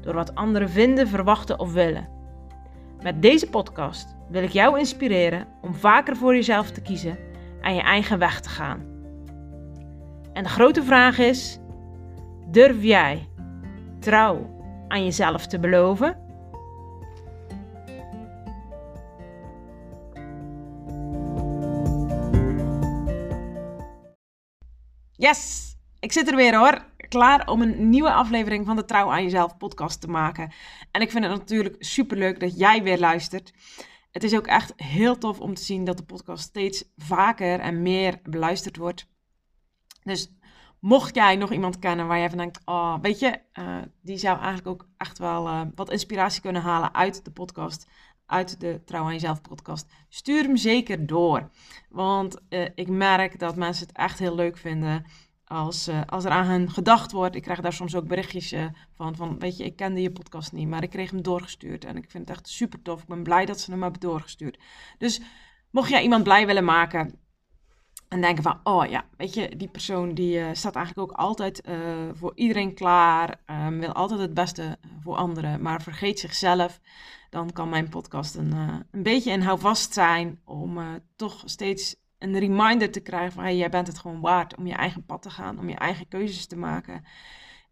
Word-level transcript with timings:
door 0.00 0.14
wat 0.14 0.34
anderen 0.34 0.70
vinden, 0.70 1.08
verwachten 1.08 1.58
of 1.58 1.72
willen. 1.72 2.08
Met 3.02 3.22
deze 3.22 3.48
podcast 3.48 4.16
wil 4.28 4.42
ik 4.42 4.50
jou 4.50 4.78
inspireren 4.78 5.46
om 5.60 5.74
vaker 5.74 6.16
voor 6.16 6.34
jezelf 6.34 6.70
te 6.70 6.80
kiezen 6.80 7.18
en 7.60 7.74
je 7.74 7.80
eigen 7.80 8.18
weg 8.18 8.40
te 8.40 8.48
gaan. 8.48 8.80
En 10.32 10.42
de 10.42 10.48
grote 10.48 10.82
vraag 10.82 11.18
is: 11.18 11.58
durf 12.50 12.82
jij 12.82 13.28
trouw 13.98 14.58
aan 14.88 15.04
jezelf 15.04 15.46
te 15.46 15.58
beloven? 15.58 16.28
Yes, 25.12 25.74
ik 25.98 26.12
zit 26.12 26.28
er 26.28 26.36
weer 26.36 26.58
hoor. 26.58 26.89
Klaar 27.10 27.48
om 27.48 27.62
een 27.62 27.88
nieuwe 27.88 28.12
aflevering 28.12 28.66
van 28.66 28.76
de 28.76 28.84
Trouw 28.84 29.10
aan 29.10 29.22
Jezelf 29.22 29.56
podcast 29.56 30.00
te 30.00 30.08
maken. 30.08 30.52
En 30.90 31.00
ik 31.00 31.10
vind 31.10 31.24
het 31.24 31.32
natuurlijk 31.32 31.76
super 31.78 32.16
leuk 32.16 32.40
dat 32.40 32.58
jij 32.58 32.82
weer 32.82 32.98
luistert. 32.98 33.52
Het 34.10 34.24
is 34.24 34.36
ook 34.36 34.46
echt 34.46 34.72
heel 34.76 35.18
tof 35.18 35.40
om 35.40 35.54
te 35.54 35.62
zien 35.62 35.84
dat 35.84 35.96
de 35.96 36.04
podcast 36.04 36.42
steeds 36.42 36.84
vaker 36.96 37.60
en 37.60 37.82
meer 37.82 38.20
beluisterd 38.22 38.76
wordt. 38.76 39.06
Dus 40.02 40.32
mocht 40.80 41.14
jij 41.14 41.36
nog 41.36 41.52
iemand 41.52 41.78
kennen 41.78 42.06
waar 42.06 42.18
jij 42.18 42.28
van 42.28 42.38
denkt, 42.38 42.60
oh, 42.64 42.96
weet 43.02 43.18
je, 43.18 43.40
uh, 43.58 43.76
die 44.02 44.16
zou 44.16 44.38
eigenlijk 44.38 44.68
ook 44.68 44.88
echt 44.96 45.18
wel 45.18 45.46
uh, 45.46 45.60
wat 45.74 45.90
inspiratie 45.90 46.42
kunnen 46.42 46.62
halen 46.62 46.94
uit 46.94 47.24
de 47.24 47.30
podcast, 47.30 47.86
uit 48.26 48.60
de 48.60 48.82
Trouw 48.84 49.04
aan 49.04 49.12
Jezelf 49.12 49.40
podcast, 49.40 49.86
stuur 50.08 50.42
hem 50.42 50.56
zeker 50.56 51.06
door. 51.06 51.50
Want 51.88 52.36
uh, 52.48 52.68
ik 52.74 52.88
merk 52.88 53.38
dat 53.38 53.56
mensen 53.56 53.86
het 53.86 53.96
echt 53.96 54.18
heel 54.18 54.34
leuk 54.34 54.56
vinden 54.56 55.04
als, 55.50 55.88
uh, 55.88 56.00
als 56.06 56.24
er 56.24 56.30
aan 56.30 56.46
hen 56.46 56.70
gedacht 56.70 57.12
wordt. 57.12 57.34
Ik 57.36 57.42
krijg 57.42 57.60
daar 57.60 57.72
soms 57.72 57.94
ook 57.94 58.06
berichtjes 58.06 58.52
uh, 58.52 58.64
van, 58.94 59.16
van, 59.16 59.38
weet 59.38 59.56
je, 59.56 59.64
ik 59.64 59.76
kende 59.76 60.02
je 60.02 60.10
podcast 60.10 60.52
niet, 60.52 60.68
maar 60.68 60.82
ik 60.82 60.90
kreeg 60.90 61.10
hem 61.10 61.22
doorgestuurd. 61.22 61.84
En 61.84 61.96
ik 61.96 62.10
vind 62.10 62.28
het 62.28 62.36
echt 62.36 62.48
super 62.48 62.82
tof. 62.82 63.00
Ik 63.00 63.08
ben 63.08 63.22
blij 63.22 63.46
dat 63.46 63.60
ze 63.60 63.70
hem 63.70 63.82
hebben 63.82 64.00
doorgestuurd. 64.00 64.58
Dus 64.98 65.20
mocht 65.70 65.88
jij 65.88 66.02
iemand 66.02 66.24
blij 66.24 66.46
willen 66.46 66.64
maken 66.64 67.18
en 68.08 68.20
denken 68.20 68.42
van, 68.42 68.60
oh 68.62 68.86
ja, 68.86 69.04
weet 69.16 69.34
je, 69.34 69.56
die 69.56 69.68
persoon 69.68 70.14
die 70.14 70.38
uh, 70.38 70.48
staat 70.52 70.76
eigenlijk 70.76 71.10
ook 71.10 71.16
altijd 71.16 71.62
voor 72.12 72.32
iedereen 72.34 72.74
klaar, 72.74 73.40
um, 73.46 73.80
wil 73.80 73.92
altijd 73.92 74.20
het 74.20 74.34
beste 74.34 74.78
voor 75.00 75.16
anderen, 75.16 75.62
maar 75.62 75.82
vergeet 75.82 76.18
zichzelf. 76.18 76.80
Dan 77.30 77.52
kan 77.52 77.68
mijn 77.68 77.88
podcast 77.88 78.34
een, 78.34 78.52
een 78.90 79.02
beetje 79.02 79.32
een 79.32 79.42
houvast 79.42 79.92
zijn 79.92 80.40
om 80.44 80.78
toch 81.16 81.42
steeds 81.44 81.96
een 82.20 82.38
reminder 82.38 82.90
te 82.90 83.00
krijgen 83.00 83.32
van 83.32 83.42
hey, 83.42 83.56
jij 83.56 83.70
bent 83.70 83.86
het 83.86 83.98
gewoon 83.98 84.20
waard 84.20 84.56
om 84.56 84.66
je 84.66 84.74
eigen 84.74 85.04
pad 85.04 85.22
te 85.22 85.30
gaan, 85.30 85.58
om 85.58 85.68
je 85.68 85.74
eigen 85.74 86.08
keuzes 86.08 86.46
te 86.46 86.56
maken. 86.56 87.04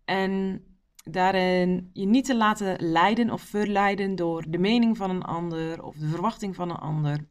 En 0.04 0.62
daarin 1.04 1.90
je 1.92 2.06
niet 2.06 2.24
te 2.24 2.36
laten 2.36 2.90
leiden 2.90 3.30
of 3.30 3.42
verleiden 3.42 4.14
door 4.14 4.44
de 4.48 4.58
mening 4.58 4.96
van 4.96 5.10
een 5.10 5.22
ander 5.22 5.82
of 5.82 5.96
de 5.96 6.08
verwachting 6.08 6.54
van 6.54 6.70
een 6.70 6.76
ander. 6.76 7.28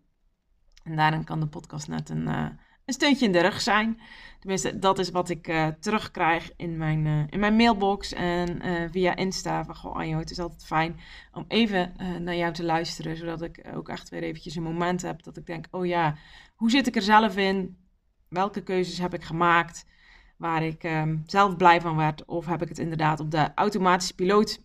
En 0.83 0.95
daarin 0.95 1.23
kan 1.23 1.39
de 1.39 1.47
podcast 1.47 1.87
net 1.87 2.09
een, 2.09 2.27
uh, 2.27 2.47
een 2.87 2.93
steuntje 2.93 3.25
in 3.25 3.31
de 3.31 3.41
rug 3.41 3.61
zijn. 3.61 3.99
Tenminste, 4.39 4.79
dat 4.79 4.99
is 4.99 5.09
wat 5.09 5.29
ik 5.29 5.47
uh, 5.47 5.67
terugkrijg 5.67 6.51
in 6.55 6.77
mijn, 6.77 7.05
uh, 7.05 7.23
in 7.29 7.39
mijn 7.39 7.55
mailbox 7.55 8.13
en 8.13 8.61
via 8.91 9.15
Insta. 9.15 9.65
Van, 9.65 9.93
Anjo, 9.93 10.17
het 10.19 10.31
is 10.31 10.39
altijd 10.39 10.65
fijn 10.65 10.99
om 11.33 11.45
even 11.47 11.93
naar 12.19 12.35
jou 12.35 12.53
te 12.53 12.63
luisteren. 12.63 13.17
Zodat 13.17 13.41
ik 13.41 13.65
ook 13.73 13.89
echt 13.89 14.09
weer 14.09 14.23
eventjes 14.23 14.55
een 14.55 14.63
moment 14.63 15.01
heb 15.01 15.23
dat 15.23 15.37
ik 15.37 15.45
denk, 15.45 15.65
oh 15.71 15.85
ja, 15.85 16.15
hoe 16.55 16.69
zit 16.69 16.87
ik 16.87 16.95
er 16.95 17.01
zelf 17.01 17.37
in? 17.37 17.77
Welke 18.29 18.63
keuzes 18.63 18.97
heb 18.97 19.13
ik 19.13 19.23
gemaakt 19.23 19.85
waar 20.37 20.63
ik 20.63 20.83
um, 20.83 21.23
zelf 21.25 21.55
blij 21.55 21.81
van 21.81 21.95
werd? 21.95 22.25
Of 22.25 22.45
heb 22.45 22.61
ik 22.61 22.69
het 22.69 22.79
inderdaad 22.79 23.19
op 23.19 23.31
de 23.31 23.51
automatische 23.55 24.15
piloot 24.15 24.63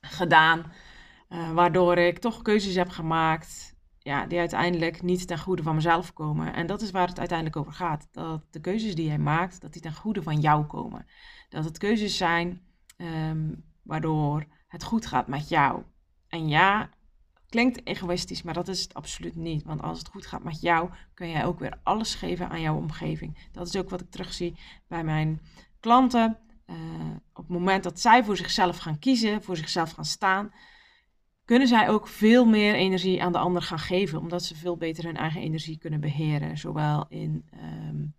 gedaan, 0.00 0.72
waardoor 1.54 1.98
ik 1.98 2.18
toch 2.18 2.42
keuzes 2.42 2.74
heb 2.74 2.88
gemaakt 2.88 3.71
ja, 4.02 4.26
die 4.26 4.38
uiteindelijk 4.38 5.02
niet 5.02 5.26
ten 5.26 5.38
goede 5.38 5.62
van 5.62 5.74
mezelf 5.74 6.12
komen. 6.12 6.54
En 6.54 6.66
dat 6.66 6.82
is 6.82 6.90
waar 6.90 7.08
het 7.08 7.18
uiteindelijk 7.18 7.56
over 7.58 7.72
gaat. 7.72 8.08
Dat 8.12 8.42
de 8.50 8.60
keuzes 8.60 8.94
die 8.94 9.06
jij 9.06 9.18
maakt, 9.18 9.60
dat 9.60 9.72
die 9.72 9.82
ten 9.82 9.94
goede 9.94 10.22
van 10.22 10.40
jou 10.40 10.64
komen. 10.64 11.06
Dat 11.48 11.64
het 11.64 11.78
keuzes 11.78 12.16
zijn 12.16 12.62
um, 12.96 13.64
waardoor 13.82 14.44
het 14.66 14.84
goed 14.84 15.06
gaat 15.06 15.26
met 15.26 15.48
jou. 15.48 15.82
En 16.28 16.48
ja, 16.48 16.90
Klinkt 17.52 17.86
egoïstisch, 17.86 18.42
maar 18.42 18.54
dat 18.54 18.68
is 18.68 18.82
het 18.82 18.94
absoluut 18.94 19.36
niet. 19.36 19.62
Want 19.62 19.82
als 19.82 19.98
het 19.98 20.08
goed 20.08 20.26
gaat 20.26 20.42
met 20.44 20.60
jou, 20.60 20.90
kun 21.14 21.28
jij 21.28 21.44
ook 21.44 21.58
weer 21.58 21.78
alles 21.82 22.14
geven 22.14 22.48
aan 22.48 22.60
jouw 22.60 22.76
omgeving. 22.76 23.48
Dat 23.52 23.66
is 23.66 23.76
ook 23.76 23.90
wat 23.90 24.00
ik 24.00 24.10
terugzie 24.10 24.58
bij 24.86 25.04
mijn 25.04 25.40
klanten. 25.80 26.38
Uh, 26.66 26.76
op 27.32 27.36
het 27.36 27.48
moment 27.48 27.82
dat 27.82 28.00
zij 28.00 28.24
voor 28.24 28.36
zichzelf 28.36 28.78
gaan 28.78 28.98
kiezen, 28.98 29.42
voor 29.42 29.56
zichzelf 29.56 29.90
gaan 29.90 30.04
staan, 30.04 30.52
kunnen 31.44 31.68
zij 31.68 31.88
ook 31.88 32.08
veel 32.08 32.44
meer 32.44 32.74
energie 32.74 33.22
aan 33.22 33.32
de 33.32 33.38
ander 33.38 33.62
gaan 33.62 33.78
geven, 33.78 34.18
omdat 34.18 34.42
ze 34.42 34.56
veel 34.56 34.76
beter 34.76 35.04
hun 35.04 35.16
eigen 35.16 35.40
energie 35.40 35.78
kunnen 35.78 36.00
beheren. 36.00 36.58
Zowel 36.58 37.06
in 37.08 37.44
um, 37.54 38.14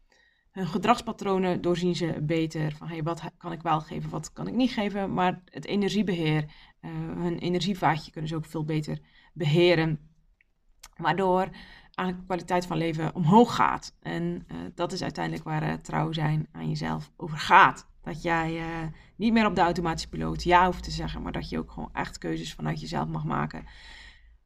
hun 0.52 0.68
gedragspatronen 0.68 1.62
doorzien 1.62 1.96
ze 1.96 2.22
beter 2.22 2.72
van 2.72 2.88
hey, 2.88 3.04
wat 3.04 3.22
kan 3.38 3.52
ik 3.52 3.62
wel 3.62 3.82
geven, 3.82 4.10
wat 4.10 4.34
kan 4.34 4.48
ik 4.48 4.54
niet 4.54 4.72
geven. 4.72 5.14
Maar 5.14 5.42
het 5.46 5.66
energiebeheer, 5.66 6.44
uh, 6.82 6.92
hun 7.22 7.38
energievaatje 7.40 8.12
kunnen 8.12 8.30
ze 8.30 8.36
ook 8.36 8.46
veel 8.46 8.66
beter 8.66 9.00
beheren. 9.34 10.00
Waardoor 10.98 11.50
eigenlijk 11.96 12.18
de 12.18 12.26
kwaliteit 12.26 12.66
van 12.66 12.78
leven 12.78 13.16
omhoog 13.16 13.56
gaat. 13.56 13.98
En 14.00 14.46
uh, 14.52 14.58
dat 14.76 14.92
is 14.92 15.02
uiteindelijk 15.02 15.44
waar 15.44 15.64
uh, 15.64 15.74
trouw 15.74 16.12
zijn 16.12 16.48
aan 16.52 16.70
jezelf 16.70 17.12
over 17.18 17.38
gaat. 17.38 17.92
Dat 18.04 18.22
jij 18.22 18.60
uh, 18.60 18.88
niet 19.16 19.34
meer 19.34 19.46
op 19.46 19.56
de 19.56 19.62
automatische 19.62 20.10
piloot 20.10 20.44
ja 20.44 20.66
hoeft 20.66 20.84
te 20.84 20.92
zeggen, 20.92 21.22
maar 21.22 21.32
dat 21.32 21.50
je 21.50 21.58
ook 21.58 21.72
gewoon 21.72 21.90
echt 21.94 22.18
keuzes 22.18 22.54
vanuit 22.54 22.80
jezelf 22.80 23.08
mag 23.08 23.24
maken. 23.24 23.66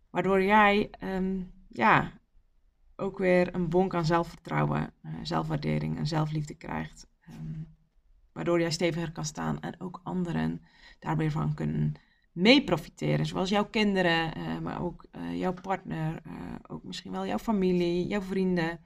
Waardoor 0.09 0.43
jij 0.43 0.89
um, 1.03 1.51
ja, 1.69 2.11
ook 2.95 3.17
weer 3.17 3.55
een 3.55 3.69
bonk 3.69 3.93
aan 3.95 4.05
zelfvertrouwen, 4.05 4.93
zelfwaardering 5.21 5.97
en 5.97 6.07
zelfliefde 6.07 6.53
krijgt. 6.53 7.07
Um, 7.29 7.75
waardoor 8.31 8.59
jij 8.59 8.71
steviger 8.71 9.11
kan 9.11 9.25
staan 9.25 9.59
en 9.59 9.79
ook 9.79 9.99
anderen 10.03 10.61
daar 10.99 11.17
weer 11.17 11.31
van 11.31 11.53
kunnen 11.53 11.93
mee 12.31 12.63
profiteren. 12.63 13.25
Zoals 13.25 13.49
jouw 13.49 13.65
kinderen, 13.65 14.37
uh, 14.37 14.59
maar 14.59 14.81
ook 14.81 15.05
jouw 15.31 15.53
partner, 15.53 16.21
ook 16.67 16.83
misschien 16.83 17.11
wel 17.11 17.25
jouw 17.25 17.37
familie, 17.37 18.07
jouw 18.07 18.21
vrienden. 18.21 18.79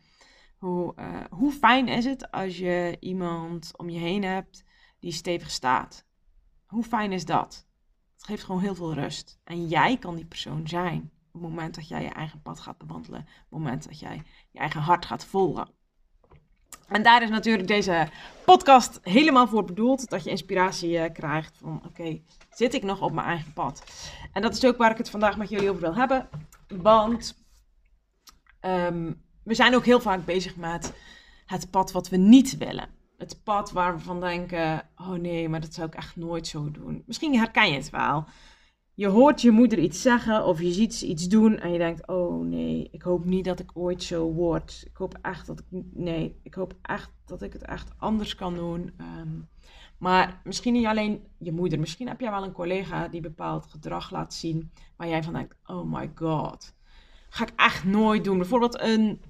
Hoe, 0.61 0.93
hoe 1.29 1.51
fijn 1.51 1.87
is 1.87 2.05
het 2.05 2.31
als 2.31 2.57
je 2.57 2.97
iemand 2.99 3.71
om 3.77 3.89
je 3.89 3.99
heen 3.99 4.23
hebt 4.23 4.63
die 4.99 5.11
stevig 5.11 5.51
staat? 5.51 6.05
Hoe 6.65 6.83
fijn 6.83 7.11
is 7.11 7.25
dat? 7.25 7.67
Het 8.13 8.23
geeft 8.23 8.43
gewoon 8.43 8.61
heel 8.61 8.75
veel 8.75 8.93
rust. 8.93 9.39
En 9.43 9.67
jij 9.67 9.97
kan 9.97 10.15
die 10.15 10.25
persoon 10.25 10.67
zijn 10.67 11.11
op 11.31 11.41
het 11.41 11.49
moment 11.49 11.75
dat 11.75 11.87
jij 11.87 12.03
je 12.03 12.09
eigen 12.09 12.41
pad 12.41 12.59
gaat 12.59 12.77
bewandelen. 12.77 13.19
Op 13.19 13.27
het 13.27 13.49
moment 13.49 13.83
dat 13.83 13.99
jij 13.99 14.23
je 14.51 14.59
eigen 14.59 14.81
hart 14.81 15.05
gaat 15.05 15.25
volgen. 15.25 15.69
En 16.87 17.03
daar 17.03 17.23
is 17.23 17.29
natuurlijk 17.29 17.67
deze 17.67 18.09
podcast 18.45 18.99
helemaal 19.01 19.47
voor 19.47 19.65
bedoeld. 19.65 20.09
Dat 20.09 20.23
je 20.23 20.29
inspiratie 20.29 20.91
uh, 20.91 21.05
krijgt 21.13 21.57
van 21.57 21.81
oké, 21.85 22.21
zit 22.49 22.73
ik 22.73 22.83
nog 22.83 23.01
op 23.01 23.11
mijn 23.11 23.27
eigen 23.27 23.53
pad? 23.53 23.83
En 24.33 24.41
dat 24.41 24.53
is 24.53 24.65
ook 24.65 24.77
waar 24.77 24.91
ik 24.91 24.97
het 24.97 25.09
vandaag 25.09 25.37
met 25.37 25.49
jullie 25.49 25.69
over 25.69 25.81
wil 25.81 25.95
hebben. 25.95 26.29
Want 26.67 27.43
um, 28.61 29.29
we 29.43 29.53
zijn 29.53 29.75
ook 29.75 29.85
heel 29.85 29.99
vaak 29.99 30.25
bezig 30.25 30.55
met 30.55 30.93
het 31.45 31.71
pad 31.71 31.91
wat 31.91 32.09
we 32.09 32.17
niet 32.17 32.57
willen. 32.57 32.89
Het 33.17 33.43
pad 33.43 33.71
waar 33.71 33.95
we 33.95 34.03
van 34.03 34.19
denken, 34.19 34.89
oh 34.95 35.11
nee, 35.11 35.49
maar 35.49 35.61
dat 35.61 35.73
zou 35.73 35.87
ik 35.87 35.95
echt 35.95 36.15
nooit 36.15 36.47
zo 36.47 36.71
doen. 36.71 37.03
Misschien 37.05 37.35
herken 37.35 37.69
je 37.69 37.77
het 37.77 37.89
wel 37.89 38.25
je 39.01 39.07
hoort 39.07 39.41
je 39.41 39.51
moeder 39.51 39.79
iets 39.79 40.01
zeggen 40.01 40.45
of 40.45 40.61
je 40.61 40.71
ziet 40.71 40.95
ze 40.95 41.07
iets 41.07 41.27
doen 41.27 41.59
en 41.59 41.71
je 41.71 41.77
denkt, 41.77 42.07
oh 42.07 42.45
nee, 42.45 42.87
ik 42.91 43.01
hoop 43.01 43.25
niet 43.25 43.45
dat 43.45 43.59
ik 43.59 43.71
ooit 43.73 44.03
zo 44.03 44.31
word. 44.31 44.83
Ik 44.85 44.97
hoop 44.97 45.17
echt 45.21 45.47
dat 45.47 45.59
ik, 45.59 45.65
nee, 45.93 46.39
ik 46.43 46.53
hoop 46.53 46.73
echt 46.81 47.11
dat 47.25 47.41
ik 47.41 47.53
het 47.53 47.61
echt 47.61 47.91
anders 47.97 48.35
kan 48.35 48.55
doen. 48.55 48.93
Um, 49.19 49.49
maar 49.97 50.41
misschien 50.43 50.73
niet 50.73 50.85
alleen 50.85 51.27
je 51.37 51.51
moeder, 51.51 51.79
misschien 51.79 52.07
heb 52.07 52.19
jij 52.19 52.31
wel 52.31 52.43
een 52.43 52.51
collega 52.51 53.07
die 53.07 53.21
bepaald 53.21 53.65
gedrag 53.65 54.11
laat 54.11 54.33
zien 54.33 54.71
waar 54.95 55.07
jij 55.07 55.23
van 55.23 55.33
denkt, 55.33 55.55
oh 55.65 55.93
my 55.93 56.11
god, 56.15 56.75
ga 57.29 57.43
ik 57.43 57.53
echt 57.55 57.83
nooit 57.83 58.23
doen. 58.23 58.37
Bijvoorbeeld 58.37 58.81
een, 58.81 59.21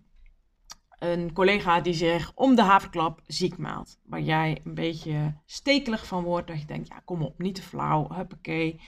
een 1.01 1.33
collega 1.33 1.81
die 1.81 1.93
zich 1.93 2.31
om 2.35 2.55
de 2.55 2.61
haverklap 2.61 3.21
ziek 3.27 3.57
meldt, 3.57 3.99
waar 4.05 4.21
jij 4.21 4.61
een 4.63 4.73
beetje 4.73 5.33
stekelig 5.45 6.05
van 6.05 6.23
wordt, 6.23 6.47
dat 6.47 6.59
je 6.59 6.65
denkt, 6.65 6.87
ja 6.87 7.01
kom 7.05 7.21
op, 7.21 7.39
niet 7.39 7.55
te 7.55 7.61
flauw, 7.61 8.07
huppakee. 8.13 8.81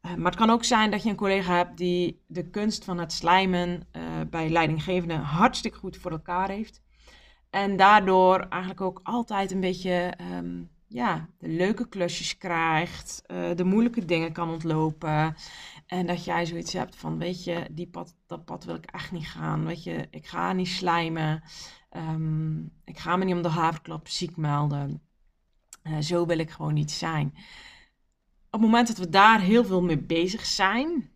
maar 0.00 0.30
het 0.30 0.36
kan 0.36 0.50
ook 0.50 0.64
zijn 0.64 0.90
dat 0.90 1.02
je 1.02 1.10
een 1.10 1.16
collega 1.16 1.56
hebt 1.56 1.76
die 1.76 2.22
de 2.26 2.50
kunst 2.50 2.84
van 2.84 2.98
het 2.98 3.12
slijmen 3.12 3.86
bij 4.30 4.48
leidinggevenden 4.48 5.20
hartstikke 5.20 5.78
goed 5.78 5.96
voor 5.96 6.10
elkaar 6.10 6.48
heeft. 6.48 6.82
En 7.50 7.76
daardoor 7.76 8.38
eigenlijk 8.38 8.80
ook 8.80 9.00
altijd 9.02 9.50
een 9.50 9.60
beetje 9.60 10.12
ehm, 10.16 10.62
ja, 10.88 11.28
de 11.38 11.48
leuke 11.48 11.88
klusjes 11.88 12.38
krijgt, 12.38 13.22
de 13.54 13.64
moeilijke 13.64 14.04
dingen 14.04 14.32
kan 14.32 14.50
ontlopen. 14.50 15.36
En 15.92 16.06
dat 16.06 16.24
jij 16.24 16.46
zoiets 16.46 16.72
hebt 16.72 16.96
van, 16.96 17.18
weet 17.18 17.44
je, 17.44 17.66
die 17.70 17.86
pad, 17.86 18.16
dat 18.26 18.44
pad 18.44 18.64
wil 18.64 18.74
ik 18.74 18.84
echt 18.84 19.12
niet 19.12 19.26
gaan. 19.26 19.64
Weet 19.64 19.84
je, 19.84 20.06
ik 20.10 20.26
ga 20.26 20.52
niet 20.52 20.68
slijmen. 20.68 21.42
Ehm, 21.90 22.60
ik 22.84 22.98
ga 22.98 23.16
me 23.16 23.24
niet 23.24 23.34
om 23.34 23.42
de 23.42 23.48
haverklap 23.48 24.08
ziek 24.08 24.36
melden. 24.36 25.02
Uh, 25.82 25.98
zo 25.98 26.26
wil 26.26 26.38
ik 26.38 26.50
gewoon 26.50 26.74
niet 26.74 26.90
zijn. 26.90 27.26
Op 28.46 28.52
het 28.52 28.60
moment 28.60 28.88
dat 28.88 28.96
we 28.96 29.08
daar 29.08 29.40
heel 29.40 29.64
veel 29.64 29.82
mee 29.82 29.98
bezig 29.98 30.46
zijn, 30.46 31.10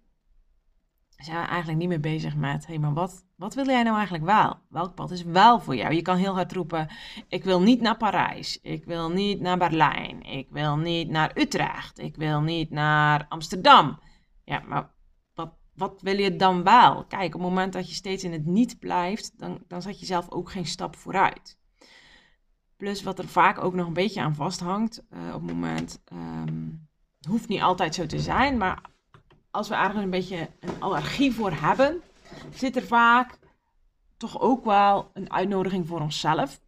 zijn 1.17 1.40
we 1.40 1.46
eigenlijk 1.46 1.78
niet 1.78 1.88
meer 1.88 2.00
bezig 2.00 2.37
met, 2.37 2.67
hé, 2.67 2.73
hey, 2.73 2.82
maar 2.82 2.94
wat, 2.94 3.25
wat 3.37 3.55
wil 3.55 3.67
jij 3.67 3.82
nou 3.82 3.96
eigenlijk 3.96 4.25
wel? 4.25 4.58
Welk 4.69 4.94
pad 4.94 5.11
is 5.11 5.23
wel 5.23 5.61
voor 5.61 5.76
jou? 5.76 5.94
Je 5.94 6.02
kan 6.02 6.17
heel 6.17 6.34
hard 6.34 6.52
roepen, 6.52 6.88
ik 7.28 7.44
wil 7.44 7.61
niet 7.61 7.81
naar 7.81 7.96
Parijs, 7.96 8.61
ik 8.61 8.84
wil 8.84 9.11
niet 9.11 9.40
naar 9.40 9.58
Berlijn, 9.58 10.23
ik 10.23 10.49
wil 10.50 10.76
niet 10.76 11.08
naar 11.08 11.31
Utrecht, 11.34 11.99
ik 11.99 12.17
wil 12.17 12.40
niet 12.40 12.70
naar 12.70 13.26
Amsterdam. 13.28 13.99
Ja, 14.46 14.60
maar 14.60 14.90
wat, 15.34 15.54
wat 15.75 16.00
wil 16.02 16.19
je 16.19 16.37
dan 16.37 16.62
wel? 16.62 17.04
Kijk, 17.04 17.34
op 17.34 17.40
het 17.40 17.48
moment 17.48 17.72
dat 17.72 17.88
je 17.88 17.94
steeds 17.94 18.25
in 18.25 18.32
het 18.32 18.46
niet 18.46 18.78
blijft, 18.78 19.38
dan, 19.38 19.64
dan 19.69 19.82
zet 19.82 20.00
je 20.00 20.06
zelf 20.06 20.31
ook 20.31 20.50
geen 20.50 20.66
stap 20.66 20.96
vooruit. 20.96 21.58
Plus 22.76 23.02
wat 23.02 23.19
er 23.19 23.28
vaak 23.28 23.64
ook 23.64 23.75
nog 23.75 23.87
een 23.87 23.93
beetje 23.93 24.20
aan 24.20 24.34
vasthangt 24.34 25.02
uh, 25.10 25.26
op 25.34 25.40
het 25.40 25.50
moment, 25.50 26.02
um, 26.12 26.88
hoeft 27.28 27.48
niet 27.48 27.60
altijd 27.60 27.94
zo 27.94 28.06
te 28.06 28.20
zijn, 28.20 28.56
maar 28.56 28.90
als 29.50 29.69
we 29.69 29.75
ergens 29.75 30.02
een 30.02 30.10
beetje 30.10 30.50
een 30.60 30.81
allergie 30.81 31.32
voor 31.32 31.52
hebben, 31.52 32.02
zit 32.52 32.76
er 32.76 32.87
vaak 32.87 33.38
toch 34.16 34.40
ook 34.40 34.64
wel 34.64 35.10
een 35.12 35.32
uitnodiging 35.32 35.87
voor 35.87 36.00
onszelf. 36.00 36.60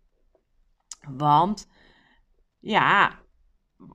Want 1.09 1.69
ja, 2.59 3.19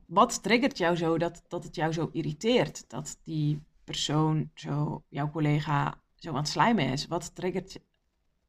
wat 0.05 0.43
triggert 0.43 0.77
jou 0.77 0.95
zo 0.95 1.17
dat, 1.17 1.43
dat 1.47 1.63
het 1.63 1.75
jou 1.75 1.93
zo 1.93 2.09
irriteert? 2.11 2.89
Dat 2.89 3.19
die 3.23 3.63
persoon, 3.83 4.49
zo, 4.53 5.03
jouw 5.09 5.29
collega, 5.29 6.01
zo 6.15 6.29
aan 6.29 6.35
het 6.35 6.47
slijmen 6.47 6.85
is? 6.85 7.07
Wat 7.07 7.35
triggert 7.35 7.79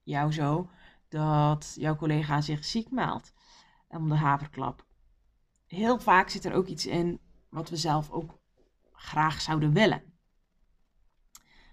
jou 0.03 0.33
zo 0.33 0.71
dat 1.09 1.75
jouw 1.79 1.97
collega 1.97 2.41
zich 2.41 2.65
ziek 2.65 2.91
meldt 2.91 3.33
om 3.89 4.09
de 4.09 4.17
haverklap? 4.17 4.85
Heel 5.67 5.99
vaak 5.99 6.29
zit 6.29 6.45
er 6.45 6.53
ook 6.53 6.67
iets 6.67 6.87
in 6.87 7.21
wat 7.49 7.71
we 7.71 7.77
zelf 7.77 8.11
ook 8.11 8.39
graag 8.93 9.41
zouden 9.41 9.73
willen. 9.73 10.03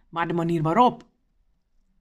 Maar 0.09 0.27
de 0.27 0.33
manier 0.33 0.61
waarop, 0.61 1.03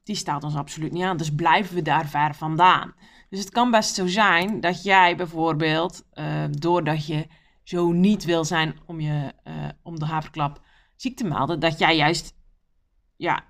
die 0.02 0.16
staat 0.16 0.44
ons 0.44 0.56
absoluut 0.56 0.92
niet 0.92 1.02
aan. 1.02 1.16
Dus 1.16 1.34
blijven 1.34 1.74
we 1.74 1.82
daar 1.82 2.06
ver 2.06 2.34
vandaan. 2.34 2.94
Dus 3.28 3.38
het 3.38 3.50
kan 3.50 3.70
best 3.70 3.94
zo 3.94 4.06
zijn 4.06 4.60
dat 4.60 4.82
jij 4.82 5.16
bijvoorbeeld, 5.16 6.04
uh, 6.14 6.44
doordat 6.50 7.06
je 7.06 7.28
zo 7.62 7.92
niet 7.92 8.24
wil 8.24 8.44
zijn 8.44 8.76
om, 8.86 9.00
je, 9.00 9.34
uh, 9.44 9.68
om 9.82 9.98
de 9.98 10.04
haverklap 10.04 10.60
ziek 11.00 11.16
te 11.16 11.24
melden, 11.24 11.60
dat 11.60 11.78
jij 11.78 11.96
juist 11.96 12.34
ja, 13.16 13.44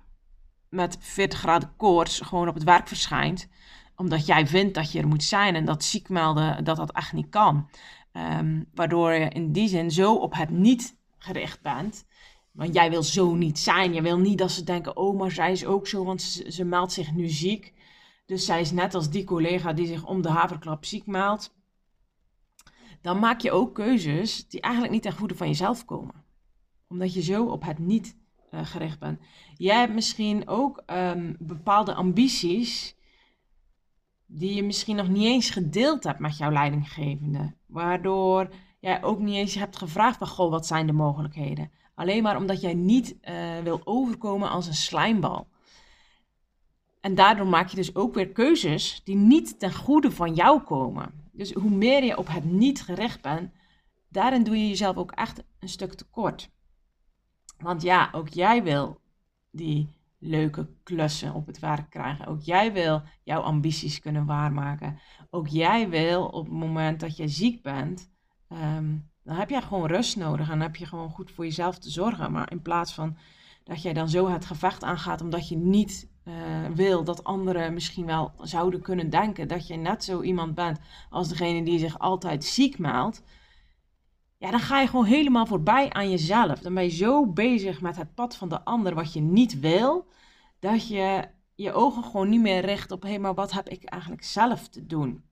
met 0.69 0.97
40 0.99 1.39
graden 1.39 1.75
koorts 1.77 2.19
gewoon 2.19 2.47
op 2.47 2.53
het 2.53 2.63
werk 2.63 2.87
verschijnt. 2.87 3.47
Omdat 3.95 4.25
jij 4.25 4.47
vindt 4.47 4.73
dat 4.73 4.91
je 4.91 4.99
er 4.99 5.07
moet 5.07 5.23
zijn 5.23 5.55
en 5.55 5.65
dat 5.65 5.83
ziek 5.83 6.09
melden, 6.09 6.63
dat 6.63 6.77
dat 6.77 6.91
echt 6.91 7.13
niet 7.13 7.29
kan. 7.29 7.69
Um, 8.13 8.65
waardoor 8.73 9.11
je 9.11 9.29
in 9.29 9.51
die 9.51 9.67
zin 9.67 9.91
zo 9.91 10.15
op 10.15 10.33
het 10.33 10.49
niet 10.49 10.97
gericht 11.17 11.61
bent. 11.61 12.05
Want 12.51 12.73
jij 12.73 12.89
wil 12.89 13.03
zo 13.03 13.33
niet 13.33 13.59
zijn. 13.59 13.93
Je 13.93 14.01
wil 14.01 14.17
niet 14.17 14.37
dat 14.37 14.51
ze 14.51 14.63
denken, 14.63 14.97
oh, 14.97 15.19
maar 15.19 15.31
zij 15.31 15.51
is 15.51 15.65
ook 15.65 15.87
zo, 15.87 16.03
want 16.03 16.21
ze, 16.21 16.51
ze 16.51 16.63
meldt 16.63 16.91
zich 16.91 17.13
nu 17.13 17.27
ziek. 17.27 17.73
Dus 18.25 18.45
zij 18.45 18.61
is 18.61 18.71
net 18.71 18.93
als 18.93 19.09
die 19.09 19.23
collega 19.23 19.73
die 19.73 19.87
zich 19.87 20.05
om 20.05 20.21
de 20.21 20.29
haverklap 20.29 20.85
ziek 20.85 21.05
meldt. 21.05 21.55
Dan 23.01 23.19
maak 23.19 23.41
je 23.41 23.51
ook 23.51 23.75
keuzes 23.75 24.47
die 24.47 24.61
eigenlijk 24.61 24.93
niet 24.93 25.03
ten 25.03 25.13
goede 25.13 25.35
van 25.35 25.47
jezelf 25.47 25.85
komen 25.85 26.20
omdat 26.91 27.13
je 27.13 27.21
zo 27.21 27.45
op 27.45 27.65
het 27.65 27.79
niet 27.79 28.17
uh, 28.51 28.65
gericht 28.65 28.99
bent. 28.99 29.19
Jij 29.55 29.79
hebt 29.79 29.93
misschien 29.93 30.47
ook 30.47 30.83
um, 30.87 31.35
bepaalde 31.39 31.93
ambities 31.93 32.95
die 34.25 34.53
je 34.55 34.63
misschien 34.63 34.95
nog 34.95 35.07
niet 35.07 35.25
eens 35.25 35.49
gedeeld 35.49 36.03
hebt 36.03 36.19
met 36.19 36.37
jouw 36.37 36.51
leidinggevende. 36.51 37.53
Waardoor 37.65 38.49
jij 38.79 39.03
ook 39.03 39.19
niet 39.19 39.35
eens 39.35 39.55
hebt 39.55 39.77
gevraagd 39.77 40.17
van, 40.17 40.27
goh, 40.27 40.49
wat 40.49 40.67
zijn 40.67 40.87
de 40.87 40.93
mogelijkheden? 40.93 41.71
Alleen 41.95 42.23
maar 42.23 42.37
omdat 42.37 42.61
jij 42.61 42.73
niet 42.73 43.17
uh, 43.21 43.59
wil 43.59 43.81
overkomen 43.83 44.49
als 44.49 44.67
een 44.67 44.73
slijmbal. 44.73 45.47
En 47.01 47.15
daardoor 47.15 47.47
maak 47.47 47.67
je 47.67 47.75
dus 47.75 47.95
ook 47.95 48.13
weer 48.13 48.29
keuzes 48.29 49.01
die 49.03 49.15
niet 49.15 49.59
ten 49.59 49.73
goede 49.73 50.11
van 50.11 50.33
jou 50.33 50.61
komen. 50.61 51.29
Dus 51.31 51.53
hoe 51.53 51.69
meer 51.69 52.03
je 52.03 52.17
op 52.17 52.27
het 52.27 52.45
niet 52.45 52.81
gericht 52.81 53.21
bent, 53.21 53.51
daarin 54.09 54.43
doe 54.43 54.57
je 54.57 54.67
jezelf 54.67 54.95
ook 54.95 55.11
echt 55.11 55.43
een 55.59 55.69
stuk 55.69 55.93
tekort. 55.93 56.51
Want 57.61 57.81
ja, 57.81 58.09
ook 58.11 58.29
jij 58.29 58.63
wil 58.63 58.99
die 59.51 59.93
leuke 60.19 60.67
klussen 60.83 61.33
op 61.33 61.47
het 61.47 61.59
werk 61.59 61.89
krijgen. 61.89 62.27
Ook 62.27 62.41
jij 62.41 62.73
wil 62.73 63.01
jouw 63.23 63.41
ambities 63.41 63.99
kunnen 63.99 64.25
waarmaken. 64.25 64.99
Ook 65.29 65.47
jij 65.47 65.89
wil 65.89 66.25
op 66.25 66.45
het 66.45 66.53
moment 66.53 66.99
dat 66.99 67.17
je 67.17 67.27
ziek 67.27 67.61
bent, 67.61 68.09
ehm, 68.47 68.95
dan 69.23 69.35
heb 69.35 69.49
jij 69.49 69.61
gewoon 69.61 69.87
rust 69.87 70.17
nodig 70.17 70.45
en 70.45 70.57
dan 70.57 70.67
heb 70.67 70.75
je 70.75 70.85
gewoon 70.85 71.09
goed 71.09 71.31
voor 71.31 71.45
jezelf 71.45 71.77
te 71.77 71.89
zorgen. 71.89 72.31
Maar 72.31 72.51
in 72.51 72.61
plaats 72.61 72.93
van 72.93 73.17
dat 73.63 73.81
jij 73.81 73.93
dan 73.93 74.09
zo 74.09 74.29
het 74.29 74.45
gevecht 74.45 74.83
aangaat 74.83 75.21
omdat 75.21 75.47
je 75.49 75.57
niet 75.57 76.09
uh, 76.23 76.33
wil 76.73 77.03
dat 77.03 77.23
anderen 77.23 77.73
misschien 77.73 78.05
wel 78.05 78.31
zouden 78.41 78.81
kunnen 78.81 79.09
denken 79.09 79.47
dat 79.47 79.67
je 79.67 79.75
net 79.75 80.03
zo 80.03 80.21
iemand 80.21 80.55
bent 80.55 80.79
als 81.09 81.27
degene 81.27 81.63
die 81.63 81.79
zich 81.79 81.99
altijd 81.99 82.43
ziek 82.43 82.77
maalt 82.77 83.23
ja, 84.41 84.51
dan 84.51 84.59
ga 84.59 84.79
je 84.79 84.87
gewoon 84.87 85.05
helemaal 85.05 85.45
voorbij 85.45 85.89
aan 85.89 86.09
jezelf. 86.09 86.59
Dan 86.59 86.73
ben 86.73 86.83
je 86.83 86.89
zo 86.89 87.27
bezig 87.27 87.81
met 87.81 87.95
het 87.97 88.13
pad 88.13 88.35
van 88.35 88.49
de 88.49 88.63
ander 88.63 88.95
wat 88.95 89.13
je 89.13 89.21
niet 89.21 89.59
wil, 89.59 90.07
dat 90.59 90.87
je 90.87 91.27
je 91.55 91.73
ogen 91.73 92.03
gewoon 92.03 92.29
niet 92.29 92.41
meer 92.41 92.65
richt 92.65 92.91
op, 92.91 93.03
hé, 93.03 93.17
maar 93.17 93.33
wat 93.33 93.51
heb 93.51 93.69
ik 93.69 93.83
eigenlijk 93.83 94.23
zelf 94.23 94.67
te 94.67 94.85
doen? 94.85 95.23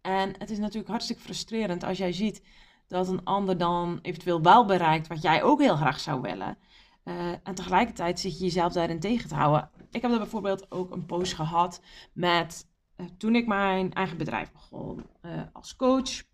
En 0.00 0.34
het 0.38 0.50
is 0.50 0.58
natuurlijk 0.58 0.88
hartstikke 0.88 1.22
frustrerend 1.22 1.84
als 1.84 1.98
jij 1.98 2.12
ziet 2.12 2.42
dat 2.86 3.08
een 3.08 3.24
ander 3.24 3.58
dan 3.58 3.98
eventueel 4.02 4.42
wel 4.42 4.64
bereikt 4.64 5.06
wat 5.06 5.22
jij 5.22 5.42
ook 5.42 5.60
heel 5.60 5.76
graag 5.76 6.00
zou 6.00 6.20
willen. 6.20 6.58
Uh, 7.04 7.30
en 7.42 7.54
tegelijkertijd 7.54 8.20
zit 8.20 8.38
je 8.38 8.44
jezelf 8.44 8.72
daarin 8.72 9.00
tegen 9.00 9.28
te 9.28 9.34
houden. 9.34 9.70
Ik 9.90 10.02
heb 10.02 10.10
er 10.10 10.18
bijvoorbeeld 10.18 10.70
ook 10.70 10.90
een 10.90 11.06
post 11.06 11.34
gehad 11.34 11.82
met 12.12 12.66
uh, 12.96 13.06
toen 13.18 13.34
ik 13.34 13.46
mijn 13.46 13.92
eigen 13.92 14.18
bedrijf 14.18 14.52
begon 14.52 15.06
uh, 15.22 15.42
als 15.52 15.76
coach. 15.76 16.30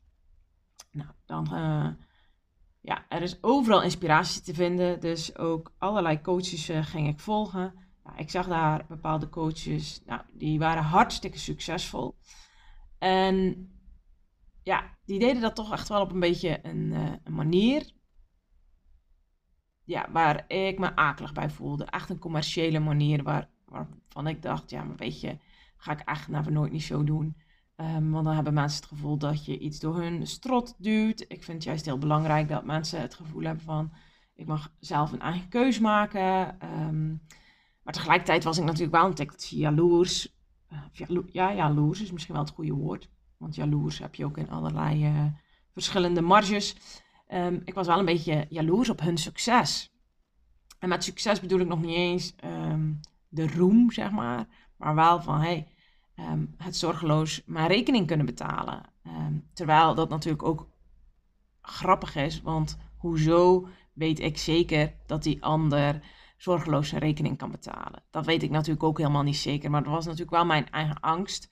Nou, 0.91 1.11
dan, 1.27 1.47
uh, 1.53 1.89
ja, 2.81 3.05
er 3.09 3.23
is 3.23 3.43
overal 3.43 3.83
inspiratie 3.83 4.43
te 4.43 4.55
vinden. 4.55 5.01
Dus 5.01 5.37
ook 5.37 5.73
allerlei 5.79 6.21
coaches 6.21 6.71
uh, 6.71 6.85
ging 6.85 7.09
ik 7.09 7.21
volgen. 7.21 7.87
Ik 8.17 8.31
zag 8.31 8.47
daar 8.47 8.87
bepaalde 8.89 9.29
coaches, 9.29 10.03
nou, 10.07 10.21
die 10.33 10.59
waren 10.59 10.83
hartstikke 10.83 11.39
succesvol. 11.39 12.19
En 12.99 13.69
ja, 14.63 14.97
die 15.05 15.19
deden 15.19 15.43
dat 15.43 15.55
toch 15.55 15.73
echt 15.73 15.89
wel 15.89 16.01
op 16.01 16.13
een 16.13 16.21
beetje 16.21 16.59
een, 16.63 16.93
uh, 16.93 17.13
een 17.25 17.35
manier 17.35 17.93
ja, 19.85 20.09
waar 20.11 20.45
ik 20.49 20.79
me 20.79 20.97
akelig 20.97 21.33
bij 21.33 21.51
voelde. 21.51 21.85
Echt 21.85 22.11
een 22.11 22.19
commerciële 22.19 22.79
manier 22.79 23.23
waar, 23.23 23.49
waarvan 23.65 24.27
ik 24.27 24.43
dacht, 24.43 24.71
ja, 24.71 24.85
maar 24.85 24.97
weet 24.97 25.21
je, 25.21 25.39
ga 25.77 25.93
ik 25.93 26.01
echt 26.01 26.29
never 26.29 26.53
nooit 26.53 26.73
niet 26.73 26.83
zo 26.83 27.05
doen. 27.05 27.37
Um, 27.81 28.11
want 28.11 28.25
dan 28.25 28.35
hebben 28.35 28.55
mensen 28.55 28.81
het 28.81 28.89
gevoel 28.89 29.19
dat 29.19 29.45
je 29.45 29.59
iets 29.59 29.79
door 29.79 30.01
hun 30.01 30.27
strot 30.27 30.75
duwt. 30.79 31.21
Ik 31.21 31.45
vind 31.45 31.57
het 31.57 31.65
juist 31.65 31.85
heel 31.85 31.99
belangrijk 31.99 32.49
dat 32.49 32.65
mensen 32.65 33.01
het 33.01 33.15
gevoel 33.15 33.43
hebben 33.43 33.65
van... 33.65 33.93
ik 34.35 34.47
mag 34.47 34.73
zelf 34.79 35.13
een 35.13 35.21
eigen 35.21 35.49
keus 35.49 35.79
maken. 35.79 36.57
Um, 36.81 37.23
maar 37.83 37.93
tegelijkertijd 37.93 38.45
was 38.45 38.59
ik 38.59 38.65
natuurlijk 38.65 38.93
wel 38.93 39.07
een 39.07 39.15
tikkeltje 39.15 39.57
jaloers. 39.57 40.37
Jalo 40.93 41.25
ja, 41.33 41.55
jaloers 41.55 42.03
is 42.03 42.13
misschien 42.13 42.35
wel 42.35 42.45
het 42.45 42.55
goede 42.55 42.73
woord. 42.73 43.09
Want 43.37 43.55
jaloers 43.55 43.99
heb 43.99 44.15
je 44.15 44.25
ook 44.25 44.39
in 44.39 44.51
allerlei 44.51 45.07
uh, 45.07 45.25
verschillende 45.73 46.21
marges. 46.21 46.77
Um, 47.29 47.61
ik 47.65 47.75
was 47.75 47.87
wel 47.87 47.99
een 47.99 48.05
beetje 48.05 48.47
jaloers 48.49 48.89
op 48.89 49.01
hun 49.01 49.19
succes. 49.19 49.93
En 50.79 50.89
met 50.89 51.05
succes 51.05 51.41
bedoel 51.41 51.61
ik 51.61 51.69
nog 51.69 51.81
niet 51.81 51.97
eens 51.97 52.35
de 53.29 53.47
roem, 53.47 53.91
zeg 53.91 54.11
maar. 54.11 54.47
Maar 54.77 54.95
wel 54.95 55.23
van, 55.23 55.41
hey, 55.41 55.69
um, 56.21 56.55
het 56.57 56.77
zorgeloos 56.77 57.43
mijn 57.47 57.67
rekening 57.67 58.07
kunnen 58.07 58.27
betalen. 58.27 58.83
Um, 59.07 59.49
terwijl 59.53 59.95
dat 59.95 60.09
natuurlijk 60.09 60.43
ook 60.43 60.69
grappig 61.63 62.17
is, 62.17 62.43
want 62.43 62.79
hoezo 62.97 63.69
weet 63.93 64.21
ik 64.21 64.39
zeker 64.39 64.95
dat 65.07 65.23
die 65.23 65.43
ander 65.43 66.01
zorgeloos 66.37 66.89
zijn 66.89 67.01
rekening 67.01 67.39
kan 67.39 67.51
betalen? 67.51 68.03
Dat 68.11 68.27
weet 68.27 68.43
ik 68.43 68.51
natuurlijk 68.51 68.83
ook 68.83 68.99
helemaal 68.99 69.23
niet 69.23 69.37
zeker, 69.37 69.71
maar 69.71 69.83
dat 69.83 69.93
was 69.93 70.05
natuurlijk 70.05 70.31
wel 70.31 70.45
mijn 70.45 70.71
eigen 70.71 71.01
angst 71.01 71.51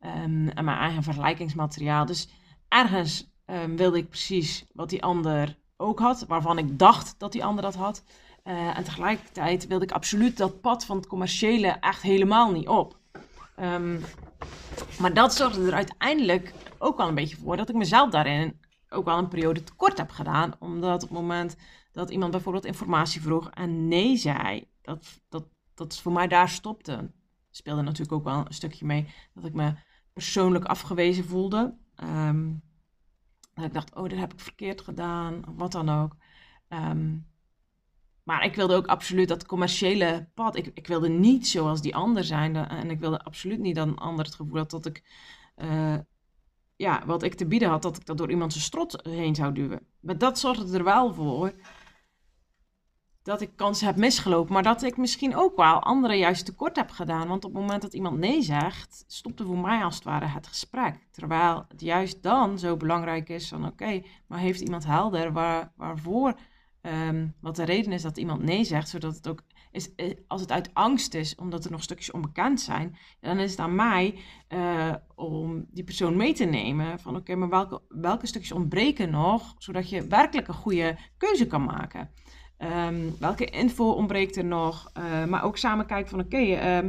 um, 0.00 0.48
en 0.48 0.64
mijn 0.64 0.78
eigen 0.78 1.02
vergelijkingsmateriaal. 1.02 2.06
Dus 2.06 2.28
ergens 2.68 3.32
wilde 3.76 3.98
ik 3.98 4.08
precies 4.08 4.66
wat 4.72 4.88
die 4.88 5.02
ander 5.02 5.58
ook 5.76 5.98
had, 5.98 6.26
waarvan 6.26 6.58
ik 6.58 6.78
dacht 6.78 7.14
dat 7.18 7.32
die 7.32 7.44
ander 7.44 7.62
dat 7.62 7.74
had. 7.74 8.04
Uh, 8.44 8.78
en 8.78 8.84
tegelijkertijd 8.84 9.66
wilde 9.66 9.84
ik 9.84 9.92
absoluut 9.92 10.36
dat 10.36 10.60
pad 10.60 10.84
van 10.84 10.96
het 10.96 11.06
commerciële 11.06 11.68
echt 11.68 12.02
helemaal 12.02 12.52
niet 12.52 12.68
op. 12.68 12.98
Um, 13.60 14.00
maar 14.98 15.14
dat 15.14 15.34
zorgde 15.34 15.66
er 15.66 15.74
uiteindelijk 15.74 16.54
ook 16.78 16.96
wel 16.96 17.08
een 17.08 17.14
beetje 17.14 17.36
voor 17.36 17.56
dat 17.56 17.68
ik 17.68 17.74
mezelf 17.74 18.10
daarin 18.10 18.60
ook 18.88 19.04
wel 19.04 19.18
een 19.18 19.28
periode 19.28 19.64
tekort 19.64 19.98
heb 19.98 20.10
gedaan. 20.10 20.52
Omdat 20.58 21.02
op 21.02 21.08
het 21.08 21.18
moment 21.18 21.56
dat 21.92 22.10
iemand 22.10 22.30
bijvoorbeeld 22.30 22.64
informatie 22.64 23.20
vroeg 23.20 23.50
en 23.50 23.88
nee 23.88 24.16
zei, 24.16 24.68
dat, 24.82 25.20
dat, 25.28 25.44
dat 25.74 26.00
voor 26.00 26.12
mij 26.12 26.28
daar 26.28 26.48
stopte. 26.48 27.12
Speelde 27.50 27.82
natuurlijk 27.82 28.12
ook 28.12 28.24
wel 28.24 28.46
een 28.46 28.54
stukje 28.54 28.86
mee 28.86 29.06
dat 29.34 29.44
ik 29.44 29.54
me 29.54 29.74
persoonlijk 30.12 30.64
afgewezen 30.64 31.24
voelde. 31.24 31.76
Um, 32.02 32.62
dat 33.54 33.64
ik 33.64 33.74
dacht, 33.74 33.94
oh, 33.94 34.08
dit 34.08 34.18
heb 34.18 34.32
ik 34.32 34.40
verkeerd 34.40 34.80
gedaan, 34.80 35.42
wat 35.56 35.72
dan 35.72 35.88
ook. 35.88 36.16
Um, 36.68 37.26
maar 38.24 38.44
ik 38.44 38.54
wilde 38.54 38.74
ook 38.74 38.86
absoluut 38.86 39.28
dat 39.28 39.46
commerciële 39.46 40.28
pad. 40.34 40.56
Ik, 40.56 40.70
ik 40.74 40.86
wilde 40.86 41.08
niet 41.08 41.48
zoals 41.48 41.80
die 41.80 41.94
ander 41.94 42.24
zijn. 42.24 42.56
En 42.56 42.90
ik 42.90 43.00
wilde 43.00 43.24
absoluut 43.24 43.58
niet 43.58 43.74
dat 43.74 43.86
een 43.86 43.98
ander 43.98 44.24
het 44.24 44.34
gevoel 44.34 44.56
had 44.56 44.70
dat 44.70 44.86
ik. 44.86 45.02
Uh, 45.56 45.96
ja, 46.76 47.02
wat 47.06 47.22
ik 47.22 47.34
te 47.34 47.46
bieden 47.46 47.68
had, 47.68 47.82
dat 47.82 47.96
ik 47.96 48.06
dat 48.06 48.18
door 48.18 48.30
iemand 48.30 48.52
zijn 48.52 48.64
strot 48.64 49.00
heen 49.02 49.34
zou 49.34 49.52
duwen. 49.52 49.86
Maar 50.00 50.18
dat 50.18 50.38
zorgde 50.38 50.78
er 50.78 50.84
wel 50.84 51.14
voor 51.14 51.52
dat 53.22 53.40
ik 53.40 53.56
kansen 53.56 53.86
heb 53.86 53.96
misgelopen, 53.96 54.52
maar 54.52 54.62
dat 54.62 54.82
ik 54.82 54.96
misschien 54.96 55.36
ook 55.36 55.56
wel 55.56 55.82
anderen 55.82 56.18
juist 56.18 56.44
tekort 56.44 56.76
heb 56.76 56.90
gedaan. 56.90 57.28
Want 57.28 57.44
op 57.44 57.52
het 57.52 57.60
moment 57.60 57.82
dat 57.82 57.94
iemand 57.94 58.18
nee 58.18 58.42
zegt, 58.42 59.04
stopte 59.06 59.44
voor 59.44 59.58
mij 59.58 59.84
als 59.84 59.94
het 59.94 60.04
ware 60.04 60.26
het 60.26 60.46
gesprek. 60.46 61.06
Terwijl 61.10 61.64
het 61.68 61.80
juist 61.80 62.22
dan 62.22 62.58
zo 62.58 62.76
belangrijk 62.76 63.28
is 63.28 63.48
van 63.48 63.66
oké, 63.66 64.02
maar 64.26 64.38
heeft 64.38 64.60
iemand 64.60 64.86
helder 64.86 65.32
waar, 65.32 65.72
waarvoor, 65.76 66.34
um, 66.86 67.34
wat 67.40 67.56
de 67.56 67.64
reden 67.64 67.92
is 67.92 68.02
dat 68.02 68.16
iemand 68.16 68.42
nee 68.42 68.64
zegt, 68.64 68.88
zodat 68.88 69.14
het 69.14 69.28
ook 69.28 69.42
is, 69.74 69.94
eh, 69.94 70.16
als 70.26 70.40
het 70.40 70.52
uit 70.52 70.70
angst 70.72 71.14
is, 71.14 71.34
omdat 71.34 71.64
er 71.64 71.70
nog 71.70 71.82
stukjes 71.82 72.10
onbekend 72.10 72.60
zijn, 72.60 72.96
dan 73.20 73.38
is 73.38 73.50
het 73.50 73.60
aan 73.60 73.74
mij 73.74 74.18
uh, 74.48 74.94
om 75.14 75.66
die 75.70 75.84
persoon 75.84 76.16
mee 76.16 76.34
te 76.34 76.44
nemen 76.44 77.00
van 77.00 77.16
oké, 77.16 77.34
maar 77.34 77.48
welke, 77.48 77.82
welke 77.88 78.26
stukjes 78.26 78.52
ontbreken 78.52 79.10
nog, 79.10 79.54
zodat 79.58 79.88
je 79.88 80.06
werkelijk 80.06 80.48
een 80.48 80.54
goede 80.54 80.98
keuze 81.16 81.46
kan 81.46 81.64
maken. 81.64 82.10
Um, 82.58 83.16
welke 83.18 83.44
info 83.44 83.90
ontbreekt 83.90 84.36
er 84.36 84.44
nog? 84.44 84.90
Uh, 84.98 85.24
maar 85.24 85.44
ook 85.44 85.56
samen 85.56 85.86
kijken 85.86 86.10
van 86.10 86.20
oké, 86.20 86.76
um, 86.76 86.88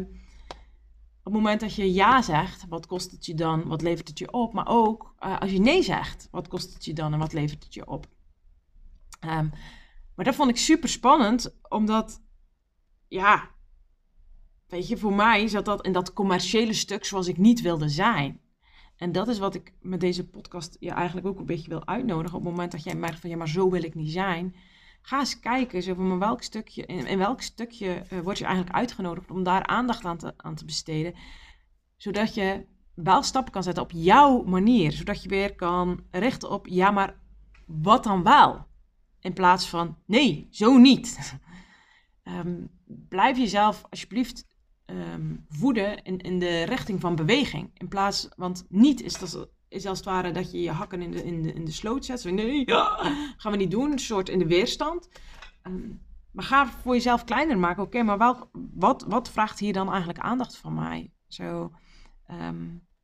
op 1.23 1.33
het 1.33 1.33
moment 1.33 1.59
dat 1.59 1.75
je 1.75 1.93
ja 1.93 2.21
zegt, 2.21 2.65
wat 2.69 2.85
kost 2.87 3.11
het 3.11 3.25
je 3.25 3.33
dan? 3.33 3.67
Wat 3.67 3.81
levert 3.81 4.07
het 4.07 4.19
je 4.19 4.31
op? 4.31 4.53
Maar 4.53 4.67
ook 4.67 5.15
als 5.39 5.51
je 5.51 5.59
nee 5.59 5.83
zegt, 5.83 6.27
wat 6.31 6.47
kost 6.47 6.73
het 6.73 6.85
je 6.85 6.93
dan 6.93 7.13
en 7.13 7.19
wat 7.19 7.33
levert 7.33 7.63
het 7.63 7.73
je 7.73 7.87
op? 7.87 8.05
Um, 9.29 9.51
maar 10.15 10.25
dat 10.25 10.35
vond 10.35 10.49
ik 10.49 10.57
super 10.57 10.89
spannend, 10.89 11.57
omdat 11.69 12.21
ja, 13.07 13.49
weet 14.67 14.87
je, 14.87 14.97
voor 14.97 15.13
mij 15.13 15.47
zat 15.47 15.65
dat 15.65 15.85
in 15.85 15.91
dat 15.91 16.13
commerciële 16.13 16.73
stuk 16.73 17.05
zoals 17.05 17.27
ik 17.27 17.37
niet 17.37 17.61
wilde 17.61 17.89
zijn. 17.89 18.43
En 18.95 19.11
dat 19.11 19.27
is 19.27 19.39
wat 19.39 19.55
ik 19.55 19.73
met 19.81 19.99
deze 19.99 20.27
podcast 20.27 20.77
je 20.79 20.91
eigenlijk 20.91 21.27
ook 21.27 21.39
een 21.39 21.45
beetje 21.45 21.69
wil 21.69 21.87
uitnodigen. 21.87 22.37
Op 22.37 22.43
het 22.43 22.51
moment 22.51 22.71
dat 22.71 22.83
jij 22.83 22.95
merkt 22.95 23.19
van 23.19 23.29
ja, 23.29 23.37
maar 23.37 23.49
zo 23.49 23.69
wil 23.69 23.83
ik 23.83 23.95
niet 23.95 24.11
zijn 24.11 24.55
Ga 25.07 25.19
eens 25.19 25.39
kijken 25.39 25.83
zo 25.83 25.93
van, 25.93 26.19
welk 26.19 26.41
stukje, 26.41 26.85
in, 26.85 27.17
welk 27.17 27.41
stukje 27.41 28.05
uh, 28.11 28.19
word 28.19 28.37
je 28.37 28.45
eigenlijk 28.45 28.75
uitgenodigd 28.75 29.31
om 29.31 29.43
daar 29.43 29.65
aandacht 29.65 30.05
aan 30.05 30.17
te, 30.17 30.33
aan 30.37 30.55
te 30.55 30.65
besteden. 30.65 31.13
Zodat 31.95 32.33
je 32.33 32.65
wel 32.93 33.23
stappen 33.23 33.53
kan 33.53 33.63
zetten 33.63 33.83
op 33.83 33.91
jouw 33.91 34.43
manier. 34.43 34.91
Zodat 34.91 35.23
je 35.23 35.29
weer 35.29 35.55
kan 35.55 36.03
richten 36.11 36.51
op, 36.51 36.67
ja, 36.67 36.91
maar 36.91 37.19
wat 37.65 38.03
dan 38.03 38.23
wel? 38.23 38.65
In 39.25 39.33
plaats 39.33 39.69
van, 39.69 39.97
nee, 40.05 40.47
zo 40.51 40.77
niet. 40.77 41.37
um, 42.23 42.69
blijf 43.09 43.37
jezelf 43.37 43.83
alsjeblieft 43.89 44.45
um, 44.85 45.45
voeden 45.49 46.03
in, 46.03 46.17
in 46.17 46.39
de 46.39 46.63
richting 46.63 47.01
van 47.01 47.15
beweging. 47.15 47.71
In 47.73 47.87
plaats, 47.87 48.27
want 48.35 48.65
niet 48.69 49.01
is 49.01 49.17
dat 49.19 49.49
is 49.67 49.85
als 49.85 49.97
het 49.97 50.07
ware 50.07 50.31
dat 50.31 50.51
je 50.51 50.61
je 50.61 50.71
hakken 50.71 51.01
in 51.01 51.11
de, 51.11 51.23
in 51.23 51.41
de, 51.41 51.53
in 51.53 51.65
de 51.65 51.71
sloot 51.71 52.05
zet. 52.05 52.21
Zo, 52.21 52.29
nee, 52.29 52.63
ja, 52.65 52.97
gaan 53.37 53.51
we 53.51 53.57
niet 53.57 53.71
doen. 53.71 53.91
Een 53.91 53.99
soort 53.99 54.29
in 54.29 54.39
de 54.39 54.47
weerstand. 54.47 55.09
Um, 55.63 56.01
maar 56.31 56.45
ga 56.45 56.67
voor 56.67 56.93
jezelf 56.93 57.23
kleiner 57.23 57.57
maken. 57.57 57.83
Oké, 57.83 58.03
maar 58.03 58.17
welk, 58.17 58.49
wat, 58.73 59.05
wat 59.07 59.29
vraagt 59.29 59.59
hier 59.59 59.73
dan 59.73 59.89
eigenlijk 59.89 60.19
aandacht 60.19 60.57
van 60.57 60.73
mij? 60.73 61.11
Zo, 61.27 61.71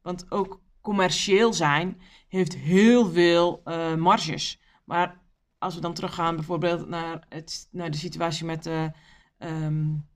want 0.02 0.32
ook 0.32 0.62
commercieel 0.82 1.54
zijn 1.54 2.02
heeft 2.28 2.56
heel 2.56 3.10
veel 3.10 3.62
uh, 3.66 3.96
marges. 3.96 4.60
Maar 4.86 5.21
als 5.62 5.76
we 5.76 5.82
dan 5.82 5.94
teruggaan 5.94 6.36
bijvoorbeeld 6.36 6.88
naar, 6.88 7.26
het, 7.30 7.68
naar 7.72 7.92
de 7.92 7.98
situatie 7.98 8.46
met 8.46 8.64
de, 8.64 8.92
um, 9.40 10.08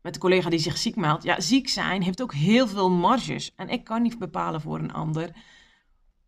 met 0.00 0.14
de 0.14 0.20
collega 0.20 0.50
die 0.50 0.58
zich 0.58 0.76
ziek 0.76 0.96
meldt. 0.96 1.22
Ja, 1.22 1.40
ziek 1.40 1.68
zijn 1.68 2.02
heeft 2.02 2.22
ook 2.22 2.34
heel 2.34 2.66
veel 2.66 2.90
marges. 2.90 3.54
En 3.54 3.68
ik 3.68 3.84
kan 3.84 4.02
niet 4.02 4.18
bepalen 4.18 4.60
voor 4.60 4.78
een 4.78 4.92
ander 4.92 5.36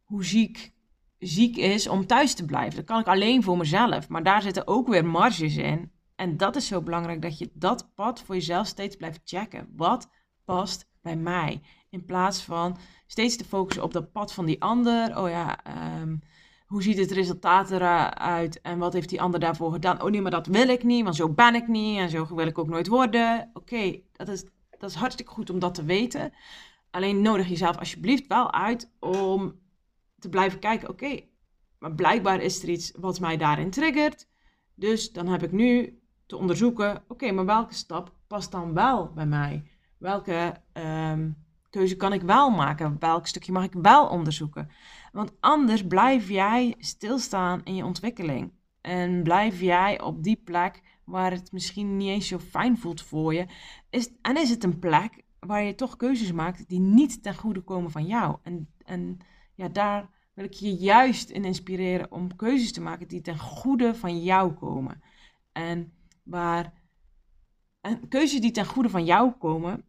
hoe 0.02 0.24
ziek 0.24 0.72
ziek 1.18 1.56
is 1.56 1.88
om 1.88 2.06
thuis 2.06 2.34
te 2.34 2.44
blijven. 2.44 2.76
Dat 2.76 2.84
kan 2.84 3.00
ik 3.00 3.06
alleen 3.06 3.42
voor 3.42 3.56
mezelf. 3.56 4.08
Maar 4.08 4.22
daar 4.22 4.42
zitten 4.42 4.66
ook 4.66 4.88
weer 4.88 5.06
marges 5.06 5.56
in. 5.56 5.92
En 6.14 6.36
dat 6.36 6.56
is 6.56 6.66
zo 6.66 6.82
belangrijk 6.82 7.22
dat 7.22 7.38
je 7.38 7.50
dat 7.54 7.94
pad 7.94 8.22
voor 8.22 8.34
jezelf 8.34 8.66
steeds 8.66 8.96
blijft 8.96 9.20
checken. 9.24 9.68
Wat 9.76 10.10
past 10.44 10.88
bij 11.02 11.16
mij? 11.16 11.62
In 11.90 12.04
plaats 12.04 12.42
van 12.42 12.76
steeds 13.06 13.36
te 13.36 13.44
focussen 13.44 13.82
op 13.82 13.92
dat 13.92 14.12
pad 14.12 14.32
van 14.32 14.46
die 14.46 14.62
ander. 14.62 15.18
Oh 15.18 15.28
ja, 15.28 15.58
um, 16.00 16.20
hoe 16.66 16.82
ziet 16.82 16.98
het 16.98 17.10
resultaat 17.10 17.70
eruit 17.70 18.60
en 18.60 18.78
wat 18.78 18.92
heeft 18.92 19.08
die 19.08 19.20
ander 19.20 19.40
daarvoor 19.40 19.72
gedaan? 19.72 20.02
Oh 20.02 20.10
nee, 20.10 20.20
maar 20.20 20.30
dat 20.30 20.46
wil 20.46 20.68
ik 20.68 20.84
niet, 20.84 21.04
want 21.04 21.16
zo 21.16 21.28
ben 21.28 21.54
ik 21.54 21.68
niet 21.68 21.98
en 21.98 22.10
zo 22.10 22.34
wil 22.34 22.46
ik 22.46 22.58
ook 22.58 22.68
nooit 22.68 22.86
worden. 22.86 23.50
Oké, 23.52 24.00
dat, 24.12 24.28
is, 24.28 24.44
dat 24.78 24.90
is 24.90 24.96
hartstikke 24.96 25.32
goed 25.32 25.50
om 25.50 25.58
dat 25.58 25.74
te 25.74 25.84
weten. 25.84 26.32
Alleen 26.90 27.20
nodig 27.22 27.48
jezelf 27.48 27.78
alsjeblieft 27.78 28.26
wel 28.26 28.52
uit 28.52 28.90
om 29.00 29.58
te 30.18 30.28
blijven 30.28 30.58
kijken, 30.58 30.88
oké, 30.88 31.20
maar 31.78 31.94
blijkbaar 31.94 32.40
is 32.40 32.62
er 32.62 32.68
iets 32.68 32.92
wat 32.98 33.20
mij 33.20 33.36
daarin 33.36 33.70
triggert. 33.70 34.28
Dus 34.74 35.12
dan 35.12 35.26
heb 35.26 35.42
ik 35.42 35.52
nu 35.52 36.00
te 36.26 36.36
onderzoeken, 36.36 37.04
oké, 37.08 37.32
maar 37.32 37.44
welke 37.44 37.74
stap 37.74 38.12
past 38.26 38.50
dan 38.50 38.74
wel 38.74 39.12
bij 39.12 39.26
mij? 39.26 39.70
Welke 39.98 40.54
um, 40.72 41.36
keuze 41.70 41.96
kan 41.96 42.12
ik 42.12 42.22
wel 42.22 42.50
maken? 42.50 42.96
Welk 42.98 43.26
stukje 43.26 43.52
mag 43.52 43.64
ik 43.64 43.72
wel 43.72 44.06
onderzoeken? 44.06 44.70
Want 45.16 45.32
anders 45.40 45.86
blijf 45.86 46.28
jij 46.28 46.74
stilstaan 46.78 47.64
in 47.64 47.74
je 47.74 47.84
ontwikkeling. 47.84 48.52
En 48.80 49.22
blijf 49.22 49.60
jij 49.60 50.00
op 50.00 50.22
die 50.22 50.36
plek 50.44 50.82
waar 51.04 51.30
het 51.30 51.52
misschien 51.52 51.96
niet 51.96 52.08
eens 52.08 52.28
zo 52.28 52.38
fijn 52.38 52.78
voelt 52.78 53.02
voor 53.02 53.34
je. 53.34 53.46
En 54.22 54.36
is 54.36 54.50
het 54.50 54.64
een 54.64 54.78
plek 54.78 55.22
waar 55.38 55.62
je 55.62 55.74
toch 55.74 55.96
keuzes 55.96 56.32
maakt 56.32 56.68
die 56.68 56.80
niet 56.80 57.22
ten 57.22 57.34
goede 57.34 57.60
komen 57.60 57.90
van 57.90 58.06
jou. 58.06 58.36
En, 58.42 58.68
en 58.84 59.18
ja, 59.54 59.68
daar 59.68 60.10
wil 60.34 60.44
ik 60.44 60.52
je 60.52 60.74
juist 60.74 61.30
in 61.30 61.44
inspireren 61.44 62.12
om 62.12 62.36
keuzes 62.36 62.72
te 62.72 62.80
maken 62.80 63.08
die 63.08 63.20
ten 63.20 63.38
goede 63.38 63.94
van 63.94 64.22
jou 64.22 64.52
komen. 64.52 65.02
En 65.52 65.92
waar 66.22 66.72
en 67.80 68.08
keuzes 68.08 68.40
die 68.40 68.50
ten 68.50 68.66
goede 68.66 68.90
van 68.90 69.04
jou 69.04 69.30
komen, 69.30 69.84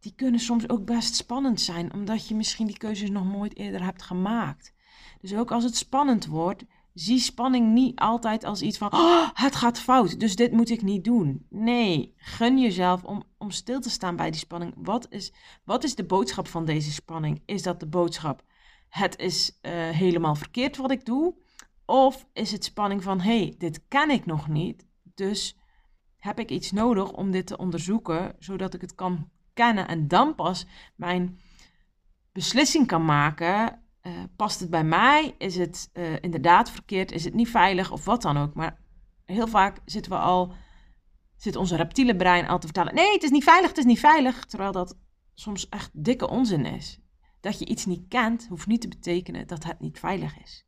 die 0.00 0.14
kunnen 0.16 0.40
soms 0.40 0.68
ook 0.68 0.84
best 0.84 1.14
spannend 1.14 1.60
zijn, 1.60 1.92
omdat 1.92 2.28
je 2.28 2.34
misschien 2.34 2.66
die 2.66 2.78
keuzes 2.78 3.10
nog 3.10 3.32
nooit 3.32 3.56
eerder 3.56 3.84
hebt 3.84 4.02
gemaakt. 4.02 4.74
Dus 5.20 5.34
ook 5.34 5.50
als 5.50 5.64
het 5.64 5.76
spannend 5.76 6.26
wordt, 6.26 6.64
zie 6.94 7.18
spanning 7.18 7.72
niet 7.72 7.98
altijd 7.98 8.44
als 8.44 8.62
iets 8.62 8.78
van, 8.78 8.92
oh, 8.92 9.28
het 9.32 9.56
gaat 9.56 9.78
fout, 9.78 10.20
dus 10.20 10.36
dit 10.36 10.52
moet 10.52 10.70
ik 10.70 10.82
niet 10.82 11.04
doen. 11.04 11.46
Nee, 11.48 12.14
gun 12.16 12.58
jezelf 12.58 13.04
om, 13.04 13.22
om 13.38 13.50
stil 13.50 13.80
te 13.80 13.90
staan 13.90 14.16
bij 14.16 14.30
die 14.30 14.40
spanning. 14.40 14.74
Wat 14.76 15.06
is, 15.10 15.32
wat 15.64 15.84
is 15.84 15.94
de 15.94 16.04
boodschap 16.04 16.48
van 16.48 16.64
deze 16.64 16.92
spanning? 16.92 17.42
Is 17.46 17.62
dat 17.62 17.80
de 17.80 17.88
boodschap, 17.88 18.44
het 18.88 19.18
is 19.18 19.58
uh, 19.62 19.72
helemaal 19.72 20.34
verkeerd 20.34 20.76
wat 20.76 20.90
ik 20.90 21.04
doe? 21.04 21.34
Of 21.84 22.26
is 22.32 22.52
het 22.52 22.64
spanning 22.64 23.02
van, 23.02 23.20
hey, 23.20 23.54
dit 23.58 23.88
ken 23.88 24.10
ik 24.10 24.26
nog 24.26 24.48
niet, 24.48 24.86
dus 25.14 25.56
heb 26.16 26.38
ik 26.38 26.50
iets 26.50 26.72
nodig 26.72 27.12
om 27.12 27.30
dit 27.30 27.46
te 27.46 27.56
onderzoeken, 27.56 28.36
zodat 28.38 28.74
ik 28.74 28.80
het 28.80 28.94
kan 28.94 29.30
kennen 29.52 29.88
en 29.88 30.08
dan 30.08 30.34
pas 30.34 30.66
mijn 30.96 31.40
beslissing 32.32 32.86
kan 32.86 33.04
maken. 33.04 33.82
Uh, 34.02 34.12
past 34.36 34.60
het 34.60 34.70
bij 34.70 34.84
mij? 34.84 35.34
Is 35.38 35.56
het 35.56 35.90
uh, 35.92 36.16
inderdaad 36.20 36.70
verkeerd? 36.70 37.12
Is 37.12 37.24
het 37.24 37.34
niet 37.34 37.48
veilig? 37.48 37.90
Of 37.90 38.04
wat 38.04 38.22
dan 38.22 38.36
ook. 38.36 38.54
Maar 38.54 38.80
heel 39.24 39.48
vaak 39.48 39.78
zitten 39.84 40.12
we 40.12 40.18
al, 40.18 40.52
zit 41.36 41.56
onze 41.56 41.76
reptiele 41.76 42.16
brein 42.16 42.48
al 42.48 42.58
te 42.58 42.66
vertellen: 42.66 42.94
nee, 42.94 43.12
het 43.12 43.22
is 43.22 43.30
niet 43.30 43.44
veilig, 43.44 43.68
het 43.68 43.78
is 43.78 43.84
niet 43.84 44.00
veilig. 44.00 44.44
Terwijl 44.44 44.72
dat 44.72 44.98
soms 45.34 45.68
echt 45.68 45.90
dikke 45.92 46.28
onzin 46.28 46.66
is. 46.66 47.00
Dat 47.40 47.58
je 47.58 47.66
iets 47.66 47.86
niet 47.86 48.08
kent, 48.08 48.46
hoeft 48.48 48.66
niet 48.66 48.80
te 48.80 48.88
betekenen 48.88 49.46
dat 49.46 49.64
het 49.64 49.80
niet 49.80 49.98
veilig 49.98 50.38
is. 50.38 50.66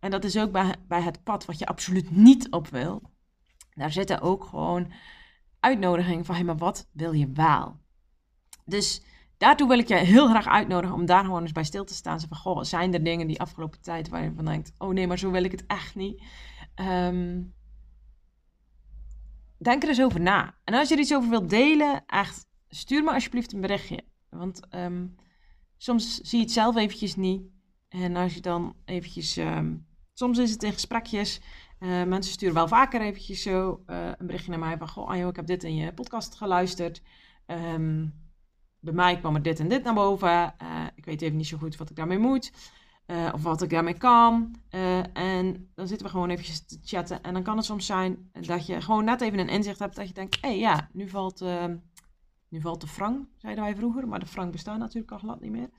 En 0.00 0.10
dat 0.10 0.24
is 0.24 0.38
ook 0.38 0.52
bij, 0.52 0.74
bij 0.88 1.02
het 1.02 1.22
pad 1.22 1.44
wat 1.44 1.58
je 1.58 1.66
absoluut 1.66 2.10
niet 2.10 2.50
op 2.50 2.68
wil. 2.68 3.02
Daar 3.74 3.92
zitten 3.92 4.20
ook 4.20 4.44
gewoon 4.44 4.92
uitnodigingen 5.60 6.24
van: 6.24 6.34
hé, 6.34 6.42
maar 6.42 6.56
wat 6.56 6.88
wil 6.92 7.12
je 7.12 7.30
wel? 7.32 7.80
Dus 8.64 9.02
daartoe 9.36 9.68
wil 9.68 9.78
ik 9.78 9.88
je 9.88 9.94
heel 9.94 10.28
graag 10.28 10.46
uitnodigen 10.46 10.96
om 10.96 11.06
daar 11.06 11.24
gewoon 11.24 11.42
eens 11.42 11.52
bij 11.52 11.64
stil 11.64 11.84
te 11.84 11.94
staan. 11.94 12.20
Zo 12.20 12.26
van, 12.28 12.36
goh, 12.36 12.62
zijn 12.62 12.94
er 12.94 13.02
dingen 13.02 13.26
die 13.26 13.40
afgelopen 13.40 13.80
tijd 13.80 14.08
waar 14.08 14.22
je 14.22 14.32
van 14.36 14.44
denkt, 14.44 14.72
oh 14.78 14.92
nee, 14.92 15.06
maar 15.06 15.18
zo 15.18 15.30
wil 15.30 15.44
ik 15.44 15.52
het 15.52 15.66
echt 15.66 15.94
niet. 15.94 16.22
Ehm, 16.74 17.42
denk 19.58 19.82
er 19.82 19.88
eens 19.88 20.02
over 20.02 20.20
na. 20.20 20.54
En 20.64 20.74
als 20.74 20.88
je 20.88 20.94
er 20.94 21.00
iets 21.00 21.14
over 21.14 21.30
wilt 21.30 21.50
delen, 21.50 22.02
echt, 22.06 22.46
stuur 22.68 23.04
me 23.04 23.12
alsjeblieft 23.12 23.52
een 23.52 23.60
berichtje. 23.60 24.04
Want 24.30 24.68
ehm, 24.68 25.06
soms 25.76 26.20
zie 26.20 26.38
je 26.38 26.44
het 26.44 26.52
zelf 26.52 26.76
eventjes 26.76 27.16
niet. 27.16 27.42
En 27.88 28.16
als 28.16 28.34
je 28.34 28.40
dan 28.40 28.76
eventjes, 28.84 29.36
ehm, 29.36 29.74
soms 30.12 30.38
is 30.38 30.50
het 30.50 30.62
in 30.62 30.72
gesprekjes. 30.72 31.40
Uh, 31.80 32.02
mensen 32.02 32.32
sturen 32.32 32.54
wel 32.54 32.68
vaker 32.68 33.00
eventjes 33.00 33.42
zo 33.42 33.82
uh, 33.86 34.10
een 34.18 34.26
berichtje 34.26 34.50
naar 34.50 34.58
mij 34.58 34.78
van, 34.78 34.88
goh, 34.88 35.08
Anjo, 35.08 35.28
ik 35.28 35.36
heb 35.36 35.46
dit 35.46 35.64
in 35.64 35.74
je 35.74 35.92
podcast 35.92 36.34
geluisterd. 36.34 37.02
Um, 37.46 38.21
bij 38.82 38.92
mij 38.92 39.18
kwam 39.18 39.34
er 39.34 39.42
dit 39.42 39.60
en 39.60 39.68
dit 39.68 39.84
naar 39.84 39.94
boven. 39.94 40.54
Uh, 40.62 40.86
ik 40.94 41.04
weet 41.04 41.22
even 41.22 41.36
niet 41.36 41.46
zo 41.46 41.58
goed 41.58 41.76
wat 41.76 41.90
ik 41.90 41.96
daarmee 41.96 42.18
moet. 42.18 42.52
Uh, 43.06 43.30
of 43.34 43.42
wat 43.42 43.62
ik 43.62 43.70
daarmee 43.70 43.96
kan. 43.96 44.54
Uh, 44.70 45.16
en 45.16 45.70
dan 45.74 45.86
zitten 45.86 46.06
we 46.06 46.12
gewoon 46.12 46.30
eventjes 46.30 46.66
te 46.66 46.78
chatten. 46.84 47.22
En 47.22 47.32
dan 47.32 47.42
kan 47.42 47.56
het 47.56 47.64
soms 47.64 47.86
zijn 47.86 48.30
dat 48.40 48.66
je 48.66 48.80
gewoon 48.80 49.04
net 49.04 49.20
even 49.20 49.38
een 49.38 49.48
inzicht 49.48 49.78
hebt. 49.78 49.96
Dat 49.96 50.08
je 50.08 50.14
denkt, 50.14 50.38
hé 50.40 50.48
hey, 50.48 50.58
ja, 50.58 50.88
nu 50.92 51.08
valt, 51.08 51.44
nu 52.48 52.60
valt 52.60 52.80
de 52.80 52.86
frank, 52.86 53.28
zeiden 53.36 53.64
wij 53.64 53.76
vroeger. 53.76 54.08
Maar 54.08 54.20
de 54.20 54.26
frank 54.26 54.52
bestaat 54.52 54.78
natuurlijk 54.78 55.12
al 55.12 55.18
glad 55.18 55.40
niet 55.40 55.50
meer. 55.50 55.70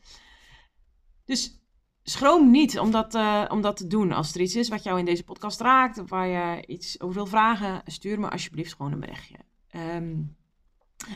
Dus 1.25 1.61
schroom 2.03 2.51
niet 2.51 2.79
om 2.79 2.91
dat, 2.91 3.15
om 3.49 3.61
dat 3.61 3.77
te 3.77 3.87
doen. 3.87 4.11
Als 4.11 4.35
er 4.35 4.41
iets 4.41 4.55
is 4.55 4.69
wat 4.69 4.83
jou 4.83 4.99
in 4.99 5.05
deze 5.05 5.23
podcast 5.23 5.61
raakt. 5.61 5.97
Of 5.97 6.09
waar 6.09 6.27
je 6.27 6.65
iets 6.65 6.99
over 7.01 7.15
wil 7.15 7.25
vragen. 7.25 7.81
Stuur 7.85 8.19
me 8.19 8.29
alsjeblieft 8.29 8.73
gewoon 8.75 8.91
een 8.91 8.99
berichtje. 8.99 9.37
Um, 9.75 10.35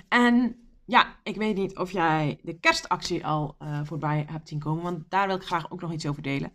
en 0.10 0.67
ja, 0.88 1.16
ik 1.24 1.36
weet 1.36 1.56
niet 1.56 1.78
of 1.78 1.92
jij 1.92 2.40
de 2.42 2.60
kerstactie 2.60 3.26
al 3.26 3.56
uh, 3.62 3.80
voorbij 3.84 4.26
hebt 4.30 4.48
zien 4.48 4.60
komen, 4.60 4.84
want 4.84 5.04
daar 5.10 5.28
wil 5.28 5.36
ik 5.36 5.44
graag 5.44 5.72
ook 5.72 5.82
nog 5.82 5.92
iets 5.92 6.06
over 6.06 6.22
delen. 6.22 6.54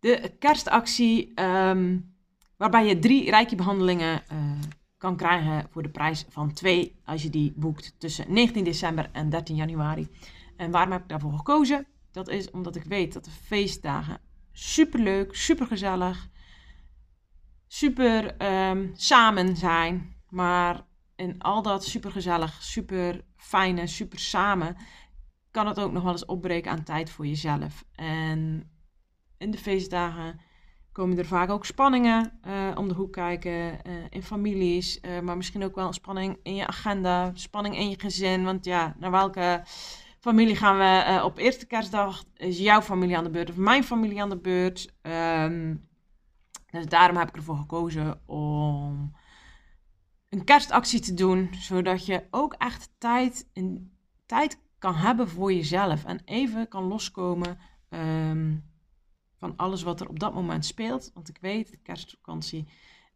De 0.00 0.34
kerstactie, 0.38 1.40
um, 1.40 2.14
waarbij 2.56 2.86
je 2.86 2.98
drie 2.98 3.30
rijkje-behandelingen 3.30 4.22
uh, 4.32 4.38
kan 4.98 5.16
krijgen 5.16 5.68
voor 5.70 5.82
de 5.82 5.88
prijs 5.88 6.24
van 6.28 6.52
twee 6.52 7.00
als 7.04 7.22
je 7.22 7.30
die 7.30 7.52
boekt 7.56 7.94
tussen 7.98 8.32
19 8.32 8.64
december 8.64 9.08
en 9.12 9.30
13 9.30 9.56
januari. 9.56 10.08
En 10.56 10.70
waarom 10.70 10.92
heb 10.92 11.02
ik 11.02 11.08
daarvoor 11.08 11.32
gekozen? 11.32 11.86
Dat 12.10 12.28
is 12.28 12.50
omdat 12.50 12.76
ik 12.76 12.84
weet 12.84 13.12
dat 13.12 13.24
de 13.24 13.30
feestdagen 13.30 14.20
super 14.52 15.00
leuk, 15.00 15.34
super 15.36 15.66
gezellig, 15.66 16.28
super 17.66 18.42
um, 18.68 18.90
samen 18.94 19.56
zijn, 19.56 20.16
maar 20.28 20.88
en 21.20 21.38
al 21.38 21.62
dat 21.62 21.84
super 21.84 22.10
gezellig, 22.10 22.62
super 22.62 23.24
fijne, 23.36 23.86
super 23.86 24.18
samen, 24.18 24.76
kan 25.50 25.66
het 25.66 25.80
ook 25.80 25.92
nog 25.92 26.02
wel 26.02 26.12
eens 26.12 26.24
opbreken 26.24 26.70
aan 26.70 26.82
tijd 26.82 27.10
voor 27.10 27.26
jezelf. 27.26 27.84
En 27.94 28.70
in 29.38 29.50
de 29.50 29.58
feestdagen 29.58 30.40
komen 30.92 31.18
er 31.18 31.26
vaak 31.26 31.50
ook 31.50 31.64
spanningen 31.64 32.40
uh, 32.46 32.70
om 32.74 32.88
de 32.88 32.94
hoek 32.94 33.12
kijken 33.12 33.52
uh, 33.52 33.92
in 34.08 34.22
families, 34.22 34.98
uh, 35.02 35.20
maar 35.20 35.36
misschien 35.36 35.64
ook 35.64 35.74
wel 35.74 35.92
spanning 35.92 36.38
in 36.42 36.54
je 36.54 36.66
agenda, 36.66 37.30
spanning 37.34 37.76
in 37.76 37.90
je 37.90 38.00
gezin. 38.00 38.44
Want 38.44 38.64
ja, 38.64 38.94
naar 38.98 39.10
welke 39.10 39.62
familie 40.20 40.56
gaan 40.56 40.78
we 40.78 41.24
op 41.24 41.38
eerste 41.38 41.66
kerstdag? 41.66 42.24
Is 42.34 42.58
jouw 42.58 42.82
familie 42.82 43.16
aan 43.16 43.24
de 43.24 43.30
beurt 43.30 43.50
of 43.50 43.56
mijn 43.56 43.84
familie 43.84 44.22
aan 44.22 44.30
de 44.30 44.40
beurt? 44.40 44.94
Um, 45.02 45.88
dus 46.70 46.86
daarom 46.86 47.16
heb 47.16 47.28
ik 47.28 47.36
ervoor 47.36 47.56
gekozen 47.56 48.20
om 48.26 49.12
een 50.30 50.44
kerstactie 50.44 51.00
te 51.00 51.14
doen, 51.14 51.48
zodat 51.52 52.06
je 52.06 52.26
ook 52.30 52.52
echt 52.52 52.90
tijd, 52.98 53.50
tijd 54.26 54.60
kan 54.78 54.94
hebben 54.94 55.28
voor 55.28 55.52
jezelf 55.52 56.04
en 56.04 56.20
even 56.24 56.68
kan 56.68 56.84
loskomen 56.84 57.58
um, 57.88 58.64
van 59.36 59.56
alles 59.56 59.82
wat 59.82 60.00
er 60.00 60.08
op 60.08 60.18
dat 60.18 60.34
moment 60.34 60.64
speelt. 60.64 61.10
Want 61.14 61.28
ik 61.28 61.38
weet, 61.40 61.70
de 61.70 61.76
kerstvakantie, 61.76 62.68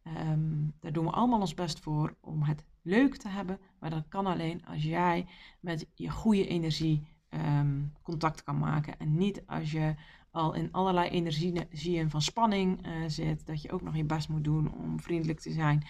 um, 0.03 0.73
daar 0.79 0.93
doen 0.93 1.05
we 1.05 1.11
allemaal 1.11 1.39
ons 1.39 1.53
best 1.53 1.79
voor 1.79 2.15
om 2.21 2.43
het 2.43 2.65
leuk 2.81 3.15
te 3.15 3.29
hebben. 3.29 3.59
Maar 3.79 3.89
dat 3.89 4.07
kan 4.07 4.25
alleen 4.25 4.65
als 4.65 4.83
jij 4.83 5.27
met 5.59 5.87
je 5.93 6.09
goede 6.09 6.47
energie 6.47 7.07
um, 7.29 7.93
contact 8.01 8.43
kan 8.43 8.57
maken. 8.57 8.99
En 8.99 9.17
niet 9.17 9.43
als 9.45 9.71
je 9.71 9.95
al 10.31 10.53
in 10.53 10.71
allerlei 10.71 11.09
energieën 11.09 12.09
van 12.09 12.21
spanning 12.21 12.87
uh, 12.87 12.93
zit, 13.07 13.45
dat 13.45 13.61
je 13.61 13.71
ook 13.71 13.81
nog 13.81 13.95
je 13.95 14.03
best 14.03 14.29
moet 14.29 14.43
doen 14.43 14.73
om 14.73 14.99
vriendelijk 14.99 15.39
te 15.39 15.51
zijn 15.51 15.83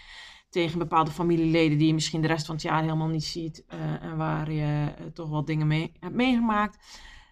tegen 0.56 0.80
bepaalde 0.80 1.12
familieleden 1.12 1.78
die 1.78 1.88
je 1.88 1.94
misschien 1.94 2.22
de 2.22 2.28
rest 2.28 2.46
van 2.46 2.56
het 2.56 2.64
jaar 2.64 2.82
helemaal 2.82 3.08
niet 3.08 3.24
ziet 3.24 3.64
uh, 3.74 4.04
en 4.04 4.18
waar 4.18 4.52
je 4.52 4.94
uh, 5.00 5.06
toch 5.14 5.30
wel 5.30 5.46
dingen 5.46 5.68
mee 5.68 5.92
hebt 6.00 6.16
meegemaakt. 6.16 6.78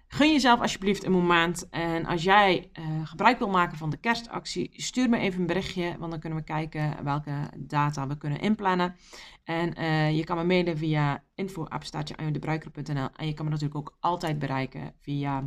Gun 0.07 0.31
jezelf 0.31 0.59
alsjeblieft 0.59 1.03
een 1.03 1.11
moment. 1.11 1.69
En 1.69 2.05
als 2.05 2.23
jij 2.23 2.69
uh, 2.79 3.07
gebruik 3.07 3.39
wil 3.39 3.49
maken 3.49 3.77
van 3.77 3.89
de 3.89 3.97
kerstactie, 3.97 4.69
stuur 4.73 5.09
me 5.09 5.17
even 5.17 5.39
een 5.39 5.45
berichtje. 5.45 5.95
Want 5.99 6.11
dan 6.11 6.19
kunnen 6.19 6.39
we 6.39 6.45
kijken 6.45 7.03
welke 7.03 7.49
data 7.57 8.07
we 8.07 8.17
kunnen 8.17 8.39
inplannen. 8.39 8.95
En 9.43 9.83
je 10.15 10.23
kan 10.23 10.37
me 10.37 10.43
mailen 10.43 10.77
via 10.77 11.23
info.apenstaartjeanjodebruiker.nl 11.35 13.09
En 13.15 13.27
je 13.27 13.33
kan 13.33 13.45
me 13.45 13.51
natuurlijk 13.51 13.79
ook 13.79 13.97
altijd 13.99 14.39
bereiken 14.39 14.93
via 15.01 15.43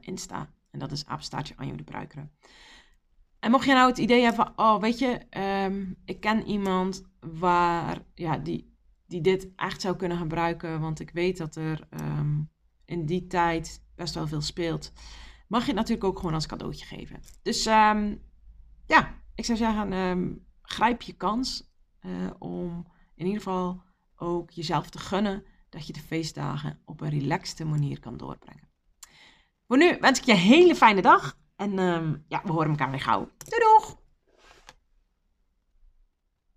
Insta. 0.00 0.48
En 0.70 0.78
dat 0.78 0.92
is 0.92 1.06
apenstaartje. 1.06 1.54
En 3.42 3.50
mocht 3.50 3.64
je 3.64 3.72
nou 3.72 3.88
het 3.88 3.98
idee 3.98 4.22
hebben 4.22 4.44
van, 4.44 4.66
oh 4.66 4.80
weet 4.80 4.98
je, 4.98 5.20
um, 5.66 5.96
ik 6.04 6.20
ken 6.20 6.46
iemand 6.46 7.02
waar, 7.20 8.04
ja, 8.14 8.36
die, 8.36 8.76
die 9.06 9.20
dit 9.20 9.48
echt 9.56 9.80
zou 9.80 9.96
kunnen 9.96 10.18
gebruiken, 10.18 10.80
want 10.80 11.00
ik 11.00 11.10
weet 11.10 11.36
dat 11.36 11.56
er 11.56 11.88
um, 12.00 12.50
in 12.84 13.06
die 13.06 13.26
tijd 13.26 13.84
best 13.94 14.14
wel 14.14 14.26
veel 14.26 14.40
speelt, 14.40 14.92
mag 15.48 15.60
je 15.60 15.66
het 15.66 15.76
natuurlijk 15.76 16.04
ook 16.04 16.18
gewoon 16.18 16.34
als 16.34 16.46
cadeautje 16.46 16.86
geven. 16.86 17.20
Dus 17.42 17.66
um, 17.66 18.22
ja, 18.86 19.14
ik 19.34 19.44
zou 19.44 19.58
zeggen, 19.58 20.46
grijp 20.62 21.02
je 21.02 21.12
kans 21.12 21.72
uh, 22.00 22.30
om 22.38 22.86
in 23.14 23.26
ieder 23.26 23.42
geval 23.42 23.82
ook 24.16 24.50
jezelf 24.50 24.90
te 24.90 24.98
gunnen 24.98 25.44
dat 25.68 25.86
je 25.86 25.92
de 25.92 26.00
feestdagen 26.00 26.80
op 26.84 27.00
een 27.00 27.10
relaxte 27.10 27.64
manier 27.64 28.00
kan 28.00 28.16
doorbrengen. 28.16 28.68
Voor 29.66 29.76
nu 29.78 29.96
wens 30.00 30.18
ik 30.18 30.24
je 30.24 30.32
een 30.32 30.38
hele 30.38 30.74
fijne 30.74 31.02
dag 31.02 31.40
en 31.62 31.78
um, 31.78 32.24
ja, 32.28 32.40
we 32.44 32.52
horen 32.52 32.70
elkaar 32.70 32.90
weer 32.90 33.00
gauw. 33.00 33.28
Doei 33.38 33.62
doeg! 33.62 34.01